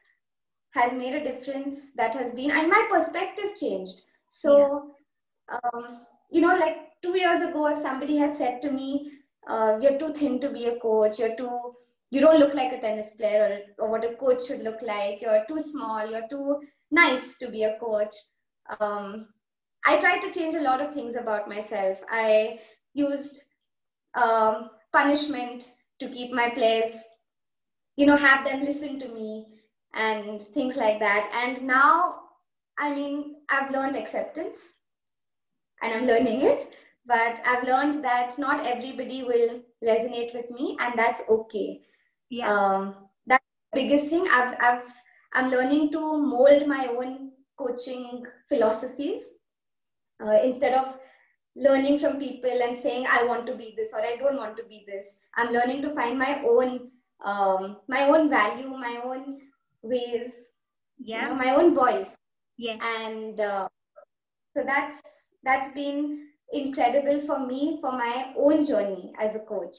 has 0.72 0.92
made 0.92 1.15
a 1.15 1.24
difference 1.24 1.94
that 1.94 2.13
has 2.13 2.34
been 2.34 2.51
and 2.51 2.70
my 2.70 2.88
perspective 2.92 3.51
changed. 3.60 4.01
So 4.30 4.92
yeah. 5.50 5.60
um, 5.63 6.01
you 6.30 6.42
know 6.42 6.56
like 6.58 6.77
two 7.01 7.18
years 7.18 7.42
ago 7.42 7.68
if 7.68 7.77
somebody 7.77 8.18
had 8.18 8.36
said 8.36 8.62
to 8.63 8.72
me 8.72 9.12
uh, 9.50 9.77
you're 9.80 9.98
too 9.98 10.13
thin 10.13 10.42
to 10.42 10.50
be 10.50 10.65
a 10.65 10.80
coach. 10.80 11.20
You're 11.20 11.38
too 11.38 11.75
you 12.12 12.20
don't 12.22 12.39
look 12.39 12.54
like 12.54 12.74
a 12.74 12.82
tennis 12.82 13.15
player 13.15 13.62
or, 13.80 13.86
or 13.86 13.92
what 13.92 14.04
a 14.04 14.15
coach 14.15 14.48
should 14.48 14.62
look 14.62 14.82
like. 14.82 15.22
You're 15.22 15.46
too 15.48 15.62
small. 15.62 16.10
You're 16.10 16.27
too 16.30 16.62
nice 16.92 17.38
to 17.38 17.50
be 17.50 17.63
a 17.63 17.77
coach. 17.80 18.13
Um, 18.80 19.27
I 19.86 20.00
tried 20.00 20.22
to 20.22 20.32
change 20.32 20.56
a 20.56 20.62
lot 20.62 20.82
of 20.82 20.94
things 20.94 21.15
about 21.15 21.48
myself. 21.48 22.00
I 22.10 22.60
used 22.94 23.44
um, 24.15 24.72
punishment 24.92 25.72
to 26.00 26.10
keep 26.10 26.34
my 26.34 26.50
players, 26.50 26.96
you 27.96 28.06
know, 28.06 28.15
have 28.15 28.46
them 28.46 28.63
listen 28.63 29.00
to 29.00 29.08
me 29.10 29.46
and 29.94 30.42
things 30.42 30.75
like 30.75 31.00
that. 31.00 31.30
And 31.34 31.68
now, 31.68 32.22
I 32.80 32.94
mean, 32.94 33.36
I've 33.50 33.72
learned 33.72 33.96
acceptance 33.96 34.75
and 35.82 35.94
I'm 35.94 36.06
learning 36.06 36.42
it, 36.42 36.75
but 37.06 37.39
I've 37.46 37.63
learned 37.63 38.04
that 38.04 38.39
not 38.39 38.65
everybody 38.65 39.24
will 39.24 39.62
resonate 39.84 40.34
with 40.34 40.50
me, 40.50 40.77
and 40.80 40.98
that's 40.98 41.22
okay. 41.30 41.82
Yeah. 42.30 42.51
Um, 42.51 42.96
that's 43.27 43.44
the 43.72 43.82
biggest 43.82 44.08
thing. 44.08 44.25
I've, 44.32 44.58
I've, 44.60 44.88
I'm 45.34 45.51
learning 45.51 45.92
to 45.92 46.00
mold 46.00 46.68
my 46.68 46.88
own 46.88 47.32
coaching 47.58 48.25
philosophies 48.50 49.22
uh, 50.24 50.39
instead 50.43 50.74
of 50.74 50.98
learning 51.55 51.98
from 52.00 52.17
people 52.19 52.62
and 52.63 52.77
saying 52.77 53.05
i 53.10 53.24
want 53.24 53.45
to 53.48 53.55
be 53.55 53.74
this 53.77 53.93
or 53.93 54.01
i 54.01 54.15
don't 54.17 54.38
want 54.38 54.57
to 54.57 54.63
be 54.63 54.84
this 54.88 55.17
i'm 55.36 55.53
learning 55.53 55.81
to 55.81 55.89
find 55.91 56.19
my 56.19 56.41
own 56.43 56.89
um, 57.24 57.77
my 57.88 58.07
own 58.10 58.29
value 58.29 58.67
my 58.67 59.00
own 59.03 59.39
ways 59.81 60.34
yeah. 61.00 61.24
you 61.24 61.29
know, 61.29 61.36
my 61.36 61.55
own 61.55 61.75
voice. 61.75 62.15
Yeah 62.57 62.77
and 62.81 63.39
uh, 63.39 63.67
so 64.55 64.63
that's 64.65 65.01
that's 65.43 65.74
been 65.74 66.27
incredible 66.51 67.19
for 67.19 67.45
me 67.45 67.79
for 67.81 67.91
my 67.91 68.34
own 68.38 68.65
journey 68.65 69.13
as 69.19 69.36
a 69.36 69.39
coach. 69.39 69.77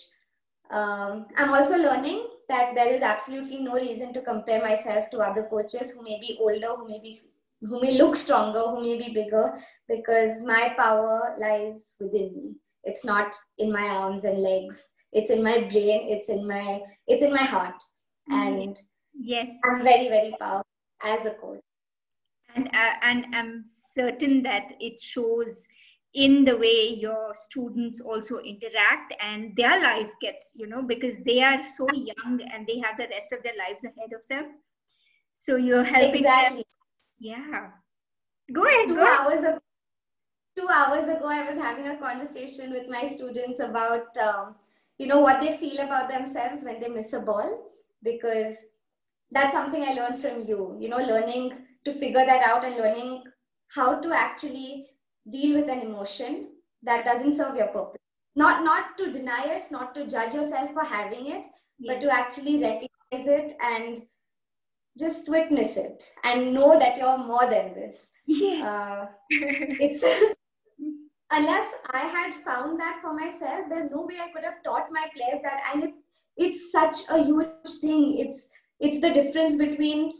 Um, 0.68 1.26
i'm 1.36 1.54
also 1.54 1.76
learning 1.76 2.26
that 2.48 2.74
there 2.74 2.88
is 2.88 3.00
absolutely 3.00 3.60
no 3.60 3.74
reason 3.74 4.12
to 4.12 4.20
compare 4.20 4.60
myself 4.60 5.08
to 5.10 5.18
other 5.18 5.44
coaches 5.44 5.92
who 5.92 6.02
may 6.02 6.18
be 6.20 6.36
older 6.40 6.74
who 6.76 6.88
may 6.88 6.98
be 6.98 7.16
who 7.60 7.80
may 7.80 7.96
look 7.98 8.16
stronger, 8.16 8.60
who 8.60 8.82
may 8.82 8.98
be 8.98 9.14
bigger, 9.14 9.58
because 9.88 10.42
my 10.42 10.74
power 10.76 11.36
lies 11.40 11.96
within 12.00 12.34
me. 12.34 12.54
It's 12.84 13.04
not 13.04 13.34
in 13.58 13.72
my 13.72 13.86
arms 13.86 14.24
and 14.24 14.42
legs. 14.42 14.82
It's 15.12 15.30
in 15.30 15.42
my 15.42 15.58
brain. 15.70 16.08
It's 16.10 16.28
in 16.28 16.46
my 16.46 16.80
it's 17.06 17.22
in 17.22 17.32
my 17.32 17.42
heart. 17.42 17.82
And 18.28 18.78
yes, 19.14 19.50
I'm 19.64 19.82
very 19.82 20.08
very 20.08 20.34
powerful 20.38 20.66
as 21.02 21.24
a 21.26 21.34
coach. 21.34 21.60
And 22.54 22.68
uh, 22.68 22.94
and 23.02 23.26
I'm 23.34 23.64
certain 23.64 24.42
that 24.42 24.74
it 24.80 25.00
shows 25.00 25.66
in 26.14 26.44
the 26.44 26.56
way 26.56 26.96
your 26.98 27.32
students 27.34 28.00
also 28.00 28.38
interact 28.38 29.14
and 29.20 29.54
their 29.54 29.82
life 29.82 30.10
gets 30.20 30.52
you 30.54 30.66
know 30.66 30.82
because 30.82 31.18
they 31.26 31.42
are 31.42 31.62
so 31.66 31.86
young 31.92 32.40
and 32.52 32.66
they 32.66 32.78
have 32.78 32.96
the 32.96 33.06
rest 33.10 33.32
of 33.32 33.42
their 33.42 33.52
lives 33.58 33.84
ahead 33.84 34.12
of 34.14 34.26
them 34.28 34.54
so 35.32 35.56
you're 35.56 35.84
helping 35.84 36.24
exactly. 36.24 36.56
them 36.56 36.64
yeah. 37.18 37.70
Go 38.52 38.64
ahead. 38.66 38.88
Two 38.88 38.94
go 38.96 39.06
hours 39.06 39.40
ago, 39.40 39.58
two 40.56 40.68
hours 40.68 41.08
ago, 41.08 41.26
I 41.26 41.50
was 41.50 41.60
having 41.60 41.86
a 41.88 41.96
conversation 41.96 42.70
with 42.72 42.88
my 42.88 43.04
students 43.04 43.60
about, 43.60 44.16
um, 44.18 44.54
you 44.98 45.06
know, 45.06 45.20
what 45.20 45.40
they 45.40 45.56
feel 45.56 45.80
about 45.80 46.08
themselves 46.08 46.64
when 46.64 46.80
they 46.80 46.88
miss 46.88 47.12
a 47.12 47.20
ball, 47.20 47.72
because 48.02 48.54
that's 49.30 49.52
something 49.52 49.82
I 49.82 49.92
learned 49.94 50.20
from 50.20 50.42
you, 50.42 50.76
you 50.80 50.88
know, 50.88 50.98
learning 50.98 51.52
to 51.84 51.92
figure 51.94 52.24
that 52.24 52.42
out 52.42 52.64
and 52.64 52.76
learning 52.76 53.24
how 53.68 54.00
to 54.00 54.12
actually 54.12 54.86
deal 55.30 55.60
with 55.60 55.68
an 55.68 55.80
emotion 55.80 56.50
that 56.82 57.04
doesn't 57.04 57.34
serve 57.34 57.56
your 57.56 57.66
purpose. 57.68 58.00
Not, 58.36 58.62
not 58.64 58.96
to 58.98 59.12
deny 59.12 59.44
it, 59.46 59.72
not 59.72 59.94
to 59.94 60.06
judge 60.06 60.34
yourself 60.34 60.72
for 60.72 60.84
having 60.84 61.26
it, 61.26 61.46
Yes. 61.78 61.96
but 61.96 62.00
to 62.00 62.10
actually 62.10 62.58
recognize 62.62 62.88
it 63.12 63.52
and 63.60 64.02
just 64.98 65.28
witness 65.28 65.76
it 65.76 66.02
and 66.24 66.54
know 66.54 66.78
that 66.78 66.96
you're 66.96 67.18
more 67.18 67.48
than 67.48 67.74
this. 67.74 68.08
Yes. 68.26 68.64
Uh, 68.64 69.06
it's 69.30 70.02
unless 71.30 71.70
I 71.90 71.98
had 71.98 72.34
found 72.44 72.80
that 72.80 72.98
for 73.02 73.14
myself, 73.14 73.66
there's 73.68 73.90
no 73.90 74.02
way 74.02 74.16
I 74.22 74.32
could 74.32 74.44
have 74.44 74.62
taught 74.64 74.88
my 74.90 75.06
players 75.14 75.40
that. 75.42 75.60
And 75.72 75.84
it, 75.84 75.94
it's 76.36 76.72
such 76.72 76.98
a 77.10 77.22
huge 77.22 77.46
thing. 77.80 78.18
It's 78.18 78.48
it's 78.80 79.00
the 79.00 79.12
difference 79.12 79.56
between 79.56 80.12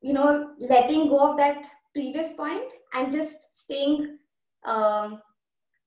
you 0.00 0.12
know 0.12 0.50
letting 0.58 1.08
go 1.08 1.30
of 1.30 1.36
that 1.38 1.66
previous 1.92 2.36
point 2.36 2.70
and 2.92 3.10
just 3.10 3.60
staying 3.60 4.18
um, 4.64 5.20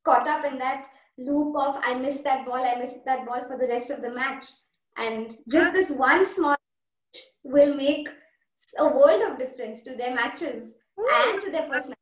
caught 0.04 0.28
up 0.28 0.46
in 0.46 0.58
that 0.58 0.88
loop 1.18 1.56
of 1.56 1.80
I 1.82 1.96
missed 1.96 2.24
that 2.24 2.46
ball, 2.46 2.64
I 2.64 2.76
missed 2.76 3.06
that 3.06 3.26
ball 3.26 3.44
for 3.48 3.58
the 3.58 3.68
rest 3.68 3.92
of 3.92 4.02
the 4.02 4.12
match, 4.12 4.46
and 4.98 5.32
just 5.50 5.74
this 5.74 5.92
one 5.98 6.26
small 6.26 6.57
will 7.44 7.74
make 7.76 8.10
a 8.78 8.88
world 8.88 9.22
of 9.24 9.38
difference 9.38 9.84
to 9.84 9.96
their 9.96 10.14
matches 10.14 10.76
and 10.98 11.42
to 11.42 11.52
their 11.52 11.64
personality. 11.64 11.96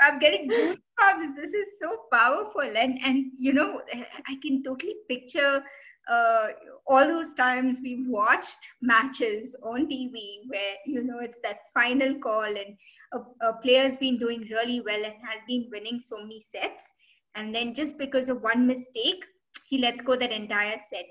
I'm 0.00 0.18
getting 0.18 0.48
goosebumps. 0.48 1.36
This 1.36 1.52
is 1.52 1.78
so 1.78 2.04
powerful, 2.12 2.62
and 2.62 2.98
and 3.02 3.32
you 3.36 3.52
know, 3.52 3.82
I 3.94 4.36
can 4.42 4.62
totally 4.62 4.96
picture 5.08 5.62
uh, 6.10 6.48
all 6.86 7.06
those 7.06 7.34
times 7.34 7.80
we've 7.82 8.08
watched 8.08 8.58
matches 8.80 9.54
on 9.62 9.86
TV 9.86 10.40
where 10.48 10.74
you 10.86 11.02
know 11.04 11.18
it's 11.20 11.40
that 11.40 11.58
final 11.74 12.14
call, 12.18 12.44
and 12.44 12.76
a, 13.12 13.46
a 13.46 13.52
player's 13.62 13.96
been 13.96 14.18
doing 14.18 14.48
really 14.50 14.80
well 14.80 15.04
and 15.04 15.14
has 15.22 15.40
been 15.46 15.68
winning 15.70 16.00
so 16.00 16.18
many 16.18 16.40
sets, 16.40 16.92
and 17.34 17.54
then 17.54 17.74
just 17.74 17.98
because 17.98 18.28
of 18.28 18.42
one 18.42 18.66
mistake, 18.66 19.24
he 19.68 19.78
lets 19.78 20.00
go 20.00 20.16
that 20.16 20.32
entire 20.32 20.78
set. 20.90 21.06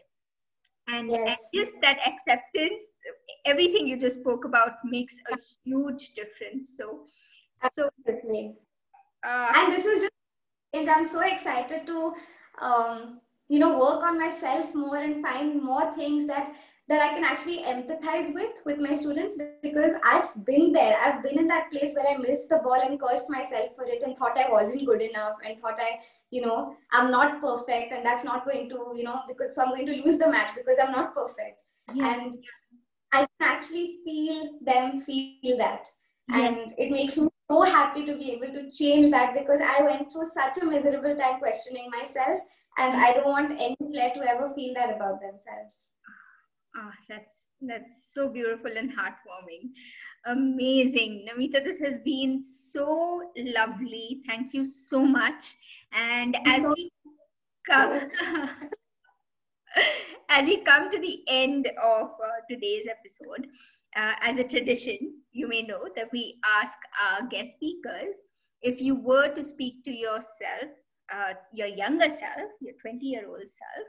And, 0.93 1.09
Yes. 1.09 1.39
just 1.53 1.73
that 1.81 1.97
acceptance, 2.05 2.83
everything 3.45 3.87
you 3.87 3.97
just 3.97 4.19
spoke 4.21 4.45
about 4.45 4.73
makes 4.83 5.15
a 5.31 5.37
huge 5.63 6.13
difference. 6.13 6.75
So, 6.77 7.05
so 7.55 7.89
Absolutely. 8.05 8.55
uh, 9.25 9.51
and 9.55 9.73
this 9.73 9.85
is 9.85 9.99
just 10.01 10.11
and 10.73 10.89
i'm 10.89 11.03
so 11.05 11.21
excited 11.21 11.85
to 11.85 12.13
um, 12.61 13.21
you 13.49 13.59
know 13.59 13.77
work 13.77 14.03
on 14.03 14.17
myself 14.17 14.73
more 14.73 14.97
and 14.97 15.23
find 15.23 15.61
more 15.61 15.93
things 15.95 16.27
that 16.27 16.55
that 16.87 17.01
i 17.05 17.09
can 17.13 17.23
actually 17.23 17.59
empathize 17.71 18.33
with 18.33 18.61
with 18.65 18.79
my 18.79 18.93
students 18.93 19.39
because 19.61 19.93
i've 20.03 20.29
been 20.45 20.71
there 20.71 20.97
i've 21.03 21.21
been 21.23 21.39
in 21.39 21.47
that 21.47 21.69
place 21.71 21.95
where 21.95 22.11
i 22.13 22.17
missed 22.17 22.49
the 22.49 22.59
ball 22.63 22.81
and 22.87 22.99
cursed 23.01 23.29
myself 23.29 23.75
for 23.75 23.85
it 23.85 24.01
and 24.03 24.17
thought 24.17 24.37
i 24.37 24.49
wasn't 24.49 24.85
good 24.85 25.01
enough 25.01 25.33
and 25.45 25.59
thought 25.59 25.79
i 25.79 25.99
you 26.31 26.41
know 26.41 26.75
i'm 26.91 27.11
not 27.11 27.41
perfect 27.41 27.91
and 27.91 28.05
that's 28.05 28.23
not 28.23 28.45
going 28.45 28.69
to 28.69 28.93
you 28.95 29.03
know 29.03 29.21
because 29.27 29.55
so 29.55 29.63
i'm 29.63 29.69
going 29.69 29.85
to 29.85 30.01
lose 30.03 30.17
the 30.19 30.29
match 30.29 30.55
because 30.55 30.77
i'm 30.83 30.91
not 30.91 31.15
perfect 31.15 31.63
yeah. 31.93 32.13
and 32.13 32.37
i 33.13 33.19
can 33.19 33.49
actually 33.55 33.97
feel 34.05 34.59
them 34.61 34.99
feel 34.99 35.57
that 35.57 35.87
Yes. 36.29 36.57
and 36.57 36.73
it 36.77 36.91
makes 36.91 37.17
me 37.17 37.27
so 37.49 37.61
happy 37.61 38.05
to 38.05 38.15
be 38.15 38.31
able 38.31 38.53
to 38.53 38.69
change 38.69 39.09
that 39.09 39.33
because 39.33 39.59
I 39.61 39.81
went 39.81 40.11
through 40.11 40.25
such 40.25 40.59
a 40.61 40.65
miserable 40.65 41.15
time 41.15 41.39
questioning 41.39 41.89
myself, 41.89 42.39
and 42.77 42.95
I 42.95 43.13
don't 43.13 43.27
want 43.27 43.51
any 43.51 43.75
player 43.91 44.11
to 44.15 44.29
ever 44.29 44.53
feel 44.55 44.73
that 44.75 44.95
about 44.95 45.21
themselves. 45.21 45.89
Ah, 46.75 46.93
that's 47.09 47.47
that's 47.61 48.11
so 48.13 48.29
beautiful 48.29 48.71
and 48.77 48.91
heartwarming. 48.91 49.71
Amazing. 50.25 51.25
Namita, 51.27 51.63
this 51.63 51.79
has 51.79 51.99
been 52.01 52.39
so 52.39 53.31
lovely. 53.37 54.21
Thank 54.27 54.53
you 54.53 54.65
so 54.65 55.03
much. 55.05 55.55
And 55.91 56.37
as 56.45 56.61
so- 56.63 56.73
we 56.77 56.91
come 57.67 58.01
as 60.29 60.47
we 60.47 60.57
come 60.57 60.91
to 60.91 60.99
the 60.99 61.23
end 61.27 61.67
of 61.83 62.07
uh, 62.07 62.39
today's 62.49 62.85
episode, 62.89 63.47
uh, 63.95 64.13
as 64.21 64.37
a 64.37 64.43
tradition, 64.43 64.97
you 65.31 65.47
may 65.47 65.63
know 65.63 65.85
that 65.95 66.09
we 66.11 66.39
ask 66.61 66.77
our 67.03 67.27
guest 67.27 67.53
speakers 67.53 68.21
if 68.61 68.81
you 68.81 68.95
were 68.95 69.33
to 69.33 69.43
speak 69.43 69.83
to 69.85 69.91
yourself, 69.91 70.69
uh, 71.13 71.33
your 71.53 71.67
younger 71.67 72.09
self, 72.09 72.51
your 72.61 72.73
20 72.81 73.05
year 73.05 73.27
old 73.27 73.39
self, 73.47 73.87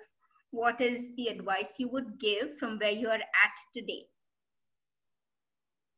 what 0.50 0.80
is 0.80 1.14
the 1.16 1.28
advice 1.28 1.76
you 1.78 1.88
would 1.88 2.18
give 2.18 2.56
from 2.58 2.78
where 2.78 2.90
you 2.90 3.08
are 3.08 3.14
at 3.14 3.56
today? 3.74 4.06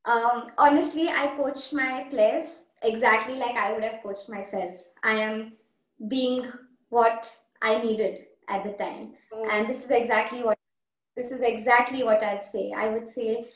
Um, 0.04 0.48
honestly, 0.58 1.08
I 1.08 1.34
coach 1.36 1.72
my 1.72 2.06
players 2.10 2.64
exactly 2.82 3.36
like 3.36 3.54
I 3.56 3.72
would 3.72 3.84
have 3.84 4.02
coached 4.02 4.28
myself. 4.28 4.78
I 5.02 5.14
am 5.14 5.52
being 6.08 6.50
what 6.88 7.34
I 7.62 7.80
needed 7.80 8.26
at 8.48 8.64
the 8.64 8.72
time. 8.72 9.14
and 9.50 9.68
this 9.68 9.84
is 9.84 9.90
exactly 9.90 10.42
what 10.42 10.58
this 11.16 11.30
is 11.30 11.40
exactly 11.42 12.02
what 12.02 12.22
i'd 12.22 12.42
say 12.42 12.72
i 12.76 12.88
would 12.88 13.06
say 13.08 13.46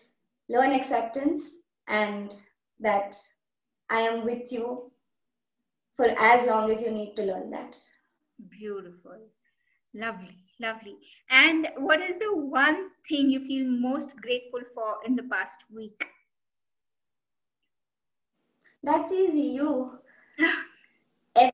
learn 0.48 0.72
acceptance 0.72 1.42
and 1.88 2.34
that 2.80 3.16
i 3.90 4.00
am 4.00 4.24
with 4.24 4.52
you 4.52 4.90
for 5.96 6.08
as 6.18 6.46
long 6.46 6.70
as 6.70 6.82
you 6.82 6.90
need 6.90 7.14
to 7.16 7.22
learn 7.22 7.50
that 7.50 7.76
Beautiful. 8.50 9.18
Lovely, 9.94 10.36
lovely. 10.60 10.96
And 11.30 11.68
what 11.78 12.02
is 12.02 12.18
the 12.18 12.36
one 12.36 12.90
thing 13.08 13.30
you 13.30 13.42
feel 13.42 13.66
most 13.66 14.16
grateful 14.20 14.60
for 14.74 14.96
in 15.06 15.16
the 15.16 15.22
past 15.22 15.64
week? 15.74 16.04
that's 18.86 19.10
easy 19.10 19.40
you 19.40 19.98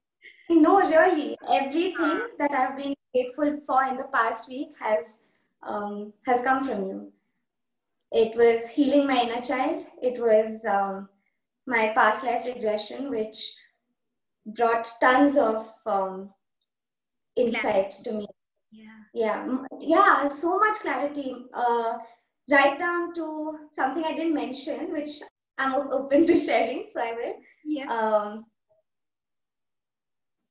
no 0.50 0.76
really 0.80 1.36
everything 1.50 2.20
that 2.38 2.52
i've 2.52 2.76
been 2.76 2.94
grateful 3.14 3.58
for 3.66 3.84
in 3.84 3.96
the 3.96 4.08
past 4.12 4.48
week 4.48 4.68
has 4.78 5.22
um, 5.62 6.12
has 6.26 6.42
come 6.42 6.62
from 6.62 6.84
you 6.84 7.12
it 8.10 8.36
was 8.36 8.68
healing 8.68 9.06
my 9.06 9.22
inner 9.22 9.40
child 9.40 9.84
it 10.02 10.20
was 10.20 10.64
um, 10.66 11.08
my 11.66 11.92
past 11.94 12.24
life 12.24 12.44
regression 12.44 13.08
which 13.08 13.54
brought 14.46 14.88
tons 15.00 15.36
of 15.36 15.66
um, 15.86 16.30
insight 17.36 17.92
to 18.04 18.12
me 18.12 18.26
Yeah. 18.70 18.98
yeah 19.14 19.56
yeah 19.80 20.28
so 20.28 20.58
much 20.58 20.78
clarity 20.80 21.34
uh, 21.54 21.98
right 22.50 22.78
down 22.78 23.14
to 23.14 23.26
something 23.70 24.04
i 24.04 24.14
didn't 24.16 24.34
mention 24.34 24.92
which 24.92 25.20
i'm 25.58 25.74
open 25.98 26.26
to 26.26 26.36
sharing 26.36 26.86
so 26.92 27.00
i 27.00 27.12
will 27.12 27.34
Yeah. 27.64 27.86
um, 27.96 28.44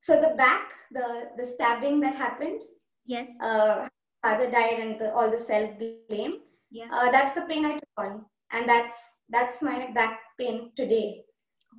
so 0.00 0.20
the 0.20 0.34
back 0.36 0.72
the 0.92 1.06
the 1.38 1.46
stabbing 1.46 2.00
that 2.00 2.14
happened 2.14 2.62
yes. 3.06 3.28
uh, 3.40 3.88
father 4.22 4.50
died 4.50 4.78
and 4.80 5.00
the, 5.00 5.12
all 5.14 5.30
the 5.30 5.38
self 5.38 5.70
blame 6.08 6.40
Yeah. 6.70 6.88
uh, 6.92 7.10
that's 7.10 7.34
the 7.34 7.42
pain 7.42 7.64
i 7.64 7.74
took 7.74 7.96
on 7.98 8.24
and 8.52 8.68
that's 8.68 8.96
that's 9.28 9.62
my 9.62 9.90
back 9.94 10.20
pain 10.40 10.72
today 10.76 11.22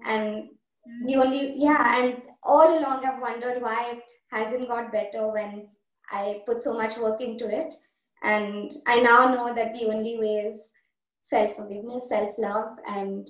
and 0.06 0.50
Mm. 0.50 0.50
The 1.04 1.16
only 1.16 1.54
yeah 1.56 1.98
and 1.98 2.22
all 2.44 2.78
along 2.78 3.06
i've 3.06 3.22
wondered 3.22 3.62
why 3.62 3.92
it 3.92 4.12
hasn't 4.32 4.68
got 4.68 4.92
better 4.92 5.32
when 5.32 5.68
i 6.12 6.42
put 6.46 6.62
so 6.62 6.74
much 6.74 6.98
work 6.98 7.22
into 7.22 7.48
it. 7.48 7.74
And 8.24 8.72
i 8.88 9.00
now 9.02 9.34
know 9.34 9.54
that 9.54 9.74
the 9.74 9.86
only 9.86 10.18
way 10.20 10.36
is 10.50 10.70
self-forgiveness 11.24 12.10
self-love. 12.10 12.78
And 12.88 13.28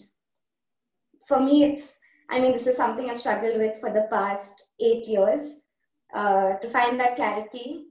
for 1.28 1.40
me 1.40 1.64
it's 1.64 2.00
i 2.30 2.40
mean 2.40 2.54
this 2.54 2.68
is 2.68 2.78
something 2.78 3.10
i've 3.10 3.18
struggled 3.18 3.58
with 3.58 3.80
for 3.80 3.92
the 3.92 4.08
past 4.12 4.70
eight 4.80 5.08
years. 5.08 5.60
Uh, 6.14 6.58
to 6.60 6.70
find 6.70 7.00
that 7.00 7.16
clarity 7.16 7.86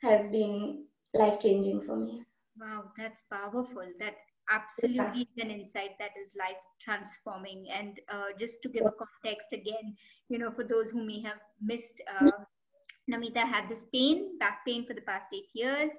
has 0.00 0.28
been 0.28 0.84
life-changing 1.14 1.80
for 1.82 1.96
me. 1.96 2.22
Wow, 2.60 2.84
that's 2.96 3.22
powerful. 3.22 3.86
That 3.98 4.14
absolutely 4.50 5.22
is 5.22 5.44
an 5.44 5.50
insight 5.50 5.98
that 5.98 6.10
is 6.20 6.34
life 6.38 6.62
transforming. 6.82 7.66
And 7.70 8.00
uh, 8.08 8.36
just 8.38 8.62
to 8.62 8.68
give 8.68 8.86
a 8.86 8.92
context 8.92 9.52
again, 9.52 9.96
you 10.28 10.38
know, 10.38 10.50
for 10.50 10.64
those 10.64 10.90
who 10.90 11.04
may 11.04 11.20
have 11.20 11.38
missed, 11.62 12.00
uh, 12.20 12.30
Namita 13.10 13.46
had 13.46 13.68
this 13.68 13.84
pain, 13.92 14.38
back 14.38 14.64
pain 14.66 14.84
for 14.86 14.94
the 14.94 15.00
past 15.02 15.28
eight 15.32 15.48
years. 15.54 15.90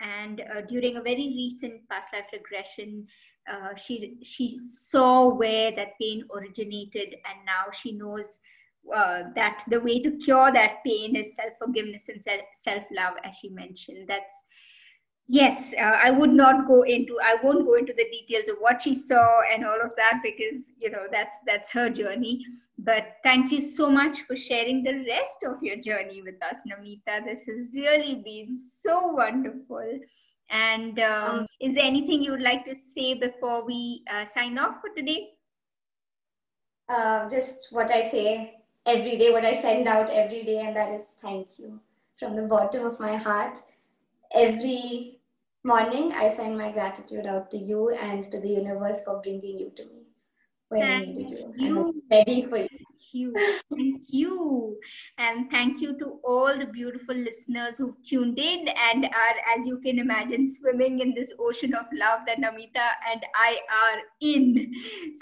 And 0.00 0.40
uh, 0.40 0.62
during 0.62 0.96
a 0.96 1.02
very 1.02 1.34
recent 1.36 1.88
past 1.88 2.12
life 2.12 2.24
regression, 2.32 3.06
uh, 3.50 3.74
she 3.74 4.16
she 4.22 4.48
saw 4.48 5.28
where 5.28 5.70
that 5.72 5.98
pain 6.00 6.24
originated, 6.34 7.14
and 7.26 7.44
now 7.44 7.70
she 7.72 7.92
knows 7.92 8.40
uh, 8.94 9.24
that 9.34 9.62
the 9.68 9.80
way 9.80 10.00
to 10.00 10.16
cure 10.16 10.50
that 10.52 10.82
pain 10.84 11.14
is 11.14 11.36
self 11.36 11.52
forgiveness 11.62 12.08
and 12.08 12.22
self 12.54 12.84
love, 12.90 13.14
as 13.22 13.36
she 13.36 13.50
mentioned. 13.50 14.08
That's 14.08 14.43
Yes, 15.26 15.72
uh, 15.78 15.80
I 16.04 16.10
would 16.10 16.34
not 16.34 16.66
go 16.66 16.82
into. 16.82 17.18
I 17.22 17.36
won't 17.42 17.64
go 17.64 17.76
into 17.76 17.94
the 17.94 18.04
details 18.10 18.48
of 18.48 18.56
what 18.58 18.82
she 18.82 18.94
saw 18.94 19.40
and 19.50 19.64
all 19.64 19.80
of 19.82 19.94
that 19.96 20.20
because 20.22 20.72
you 20.78 20.90
know 20.90 21.06
that's 21.10 21.38
that's 21.46 21.70
her 21.70 21.88
journey. 21.88 22.44
But 22.78 23.16
thank 23.22 23.50
you 23.50 23.62
so 23.62 23.90
much 23.90 24.20
for 24.22 24.36
sharing 24.36 24.82
the 24.82 25.02
rest 25.08 25.42
of 25.44 25.62
your 25.62 25.76
journey 25.76 26.20
with 26.20 26.34
us, 26.42 26.58
Namita. 26.68 27.24
This 27.24 27.46
has 27.46 27.70
really 27.72 28.16
been 28.16 28.54
so 28.54 29.06
wonderful. 29.06 29.98
And 30.50 31.00
um, 31.00 31.46
is 31.58 31.74
there 31.74 31.84
anything 31.84 32.20
you 32.20 32.32
would 32.32 32.42
like 32.42 32.66
to 32.66 32.74
say 32.74 33.14
before 33.14 33.64
we 33.64 34.02
uh, 34.12 34.26
sign 34.26 34.58
off 34.58 34.82
for 34.82 34.90
today? 34.94 35.30
Uh, 36.86 37.30
just 37.30 37.68
what 37.70 37.90
I 37.90 38.02
say 38.02 38.56
every 38.84 39.16
day, 39.16 39.32
what 39.32 39.46
I 39.46 39.54
send 39.54 39.88
out 39.88 40.10
every 40.10 40.44
day, 40.44 40.58
and 40.58 40.76
that 40.76 40.90
is 40.90 41.14
thank 41.22 41.58
you 41.58 41.80
from 42.18 42.36
the 42.36 42.42
bottom 42.42 42.84
of 42.84 43.00
my 43.00 43.16
heart 43.16 43.58
every 44.34 45.13
morning 45.64 46.12
I 46.12 46.34
send 46.36 46.58
my 46.58 46.70
gratitude 46.72 47.26
out 47.26 47.50
to 47.52 47.56
you 47.56 47.88
and 47.90 48.30
to 48.30 48.38
the 48.38 48.48
universe 48.48 49.02
for 49.04 49.22
bringing 49.22 49.58
you 49.58 49.72
to 49.76 49.84
me 49.86 50.02
when 50.68 50.82
I 50.82 50.98
needed 50.98 51.30
you. 51.30 51.54
you. 51.56 51.78
I'm 51.78 52.02
ready 52.10 52.42
for 52.42 52.58
you. 52.58 52.68
Thank 52.94 53.14
you. 53.14 53.34
Thank 53.74 54.02
you. 54.08 54.76
And 55.18 55.50
thank 55.50 55.80
you 55.80 55.98
to 55.98 56.20
all 56.24 56.56
the 56.56 56.66
beautiful 56.66 57.14
listeners 57.14 57.76
who've 57.76 58.00
tuned 58.02 58.38
in 58.38 58.68
and 58.68 59.04
are, 59.04 59.58
as 59.58 59.66
you 59.66 59.78
can 59.80 59.98
imagine, 59.98 60.48
swimming 60.48 61.00
in 61.00 61.12
this 61.12 61.32
ocean 61.40 61.74
of 61.74 61.86
love 61.92 62.20
that 62.26 62.38
Namita 62.38 62.86
and 63.10 63.20
I 63.34 63.58
are 63.72 64.00
in. 64.20 64.72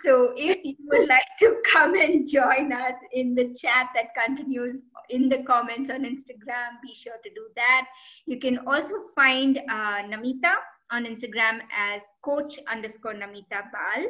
So 0.03 0.33
if 0.37 0.59
you 0.65 0.77
would 0.81 1.09
like 1.09 1.25
to 1.41 1.63
come 1.65 1.95
and 1.95 2.29
join 2.29 2.73
us 2.73 2.95
in 3.13 3.35
the 3.35 3.55
chat 3.55 3.89
that 3.95 4.15
continues 4.15 4.83
in 5.09 5.31
the 5.31 5.43
comments 5.45 5.89
on 5.89 6.03
Instagram, 6.03 6.81
be 6.83 6.95
sure 6.95 7.17
to 7.25 7.31
do 7.31 7.49
that. 7.57 7.87
You 8.27 8.39
can 8.39 8.59
also 8.67 8.95
find 9.15 9.59
uh, 9.59 10.03
Namita 10.03 10.55
on 10.91 11.07
Instagram 11.07 11.61
as 11.75 12.03
coach 12.23 12.59
underscore 12.71 13.15
Namita 13.15 13.63
Bal. 13.73 14.07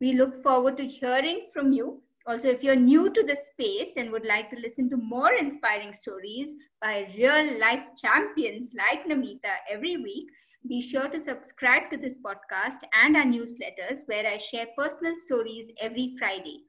We 0.00 0.14
look 0.14 0.42
forward 0.42 0.78
to 0.78 0.86
hearing 0.86 1.48
from 1.52 1.72
you. 1.72 2.02
Also, 2.26 2.48
if 2.48 2.62
you're 2.62 2.76
new 2.76 3.12
to 3.12 3.24
the 3.24 3.36
space 3.36 3.96
and 3.96 4.12
would 4.12 4.24
like 4.24 4.48
to 4.50 4.60
listen 4.60 4.88
to 4.90 4.96
more 4.96 5.32
inspiring 5.32 5.92
stories 5.92 6.54
by 6.80 7.12
real 7.16 7.58
life 7.58 7.82
champions 7.96 8.72
like 8.76 9.04
Namita 9.06 9.56
every 9.70 9.96
week, 9.96 10.28
be 10.68 10.80
sure 10.80 11.08
to 11.08 11.18
subscribe 11.18 11.90
to 11.90 11.96
this 11.96 12.14
podcast 12.24 12.76
and 13.02 13.16
our 13.16 13.24
newsletters 13.24 14.06
where 14.06 14.24
I 14.26 14.36
share 14.36 14.66
personal 14.78 15.14
stories 15.16 15.72
every 15.80 16.14
Friday. 16.18 16.60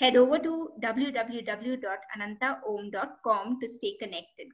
Head 0.00 0.16
over 0.16 0.40
to 0.40 0.70
www.anantaom.com 0.82 3.60
to 3.60 3.68
stay 3.68 3.96
connected. 4.00 4.48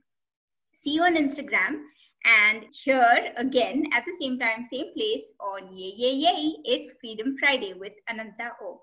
See 0.75 0.93
you 0.95 1.05
on 1.05 1.17
Instagram 1.17 1.81
and 2.25 2.67
here 2.85 3.33
again 3.37 3.87
at 3.93 4.05
the 4.07 4.17
same 4.21 4.39
time, 4.39 4.63
same 4.63 4.93
place 4.95 5.35
on 5.41 5.75
Yay 5.75 5.95
Yay 5.97 6.13
Yay, 6.13 6.55
it's 6.65 6.93
Freedom 7.01 7.35
Friday 7.39 7.75
with 7.75 7.93
Ananta 8.09 8.53
O. 8.63 8.81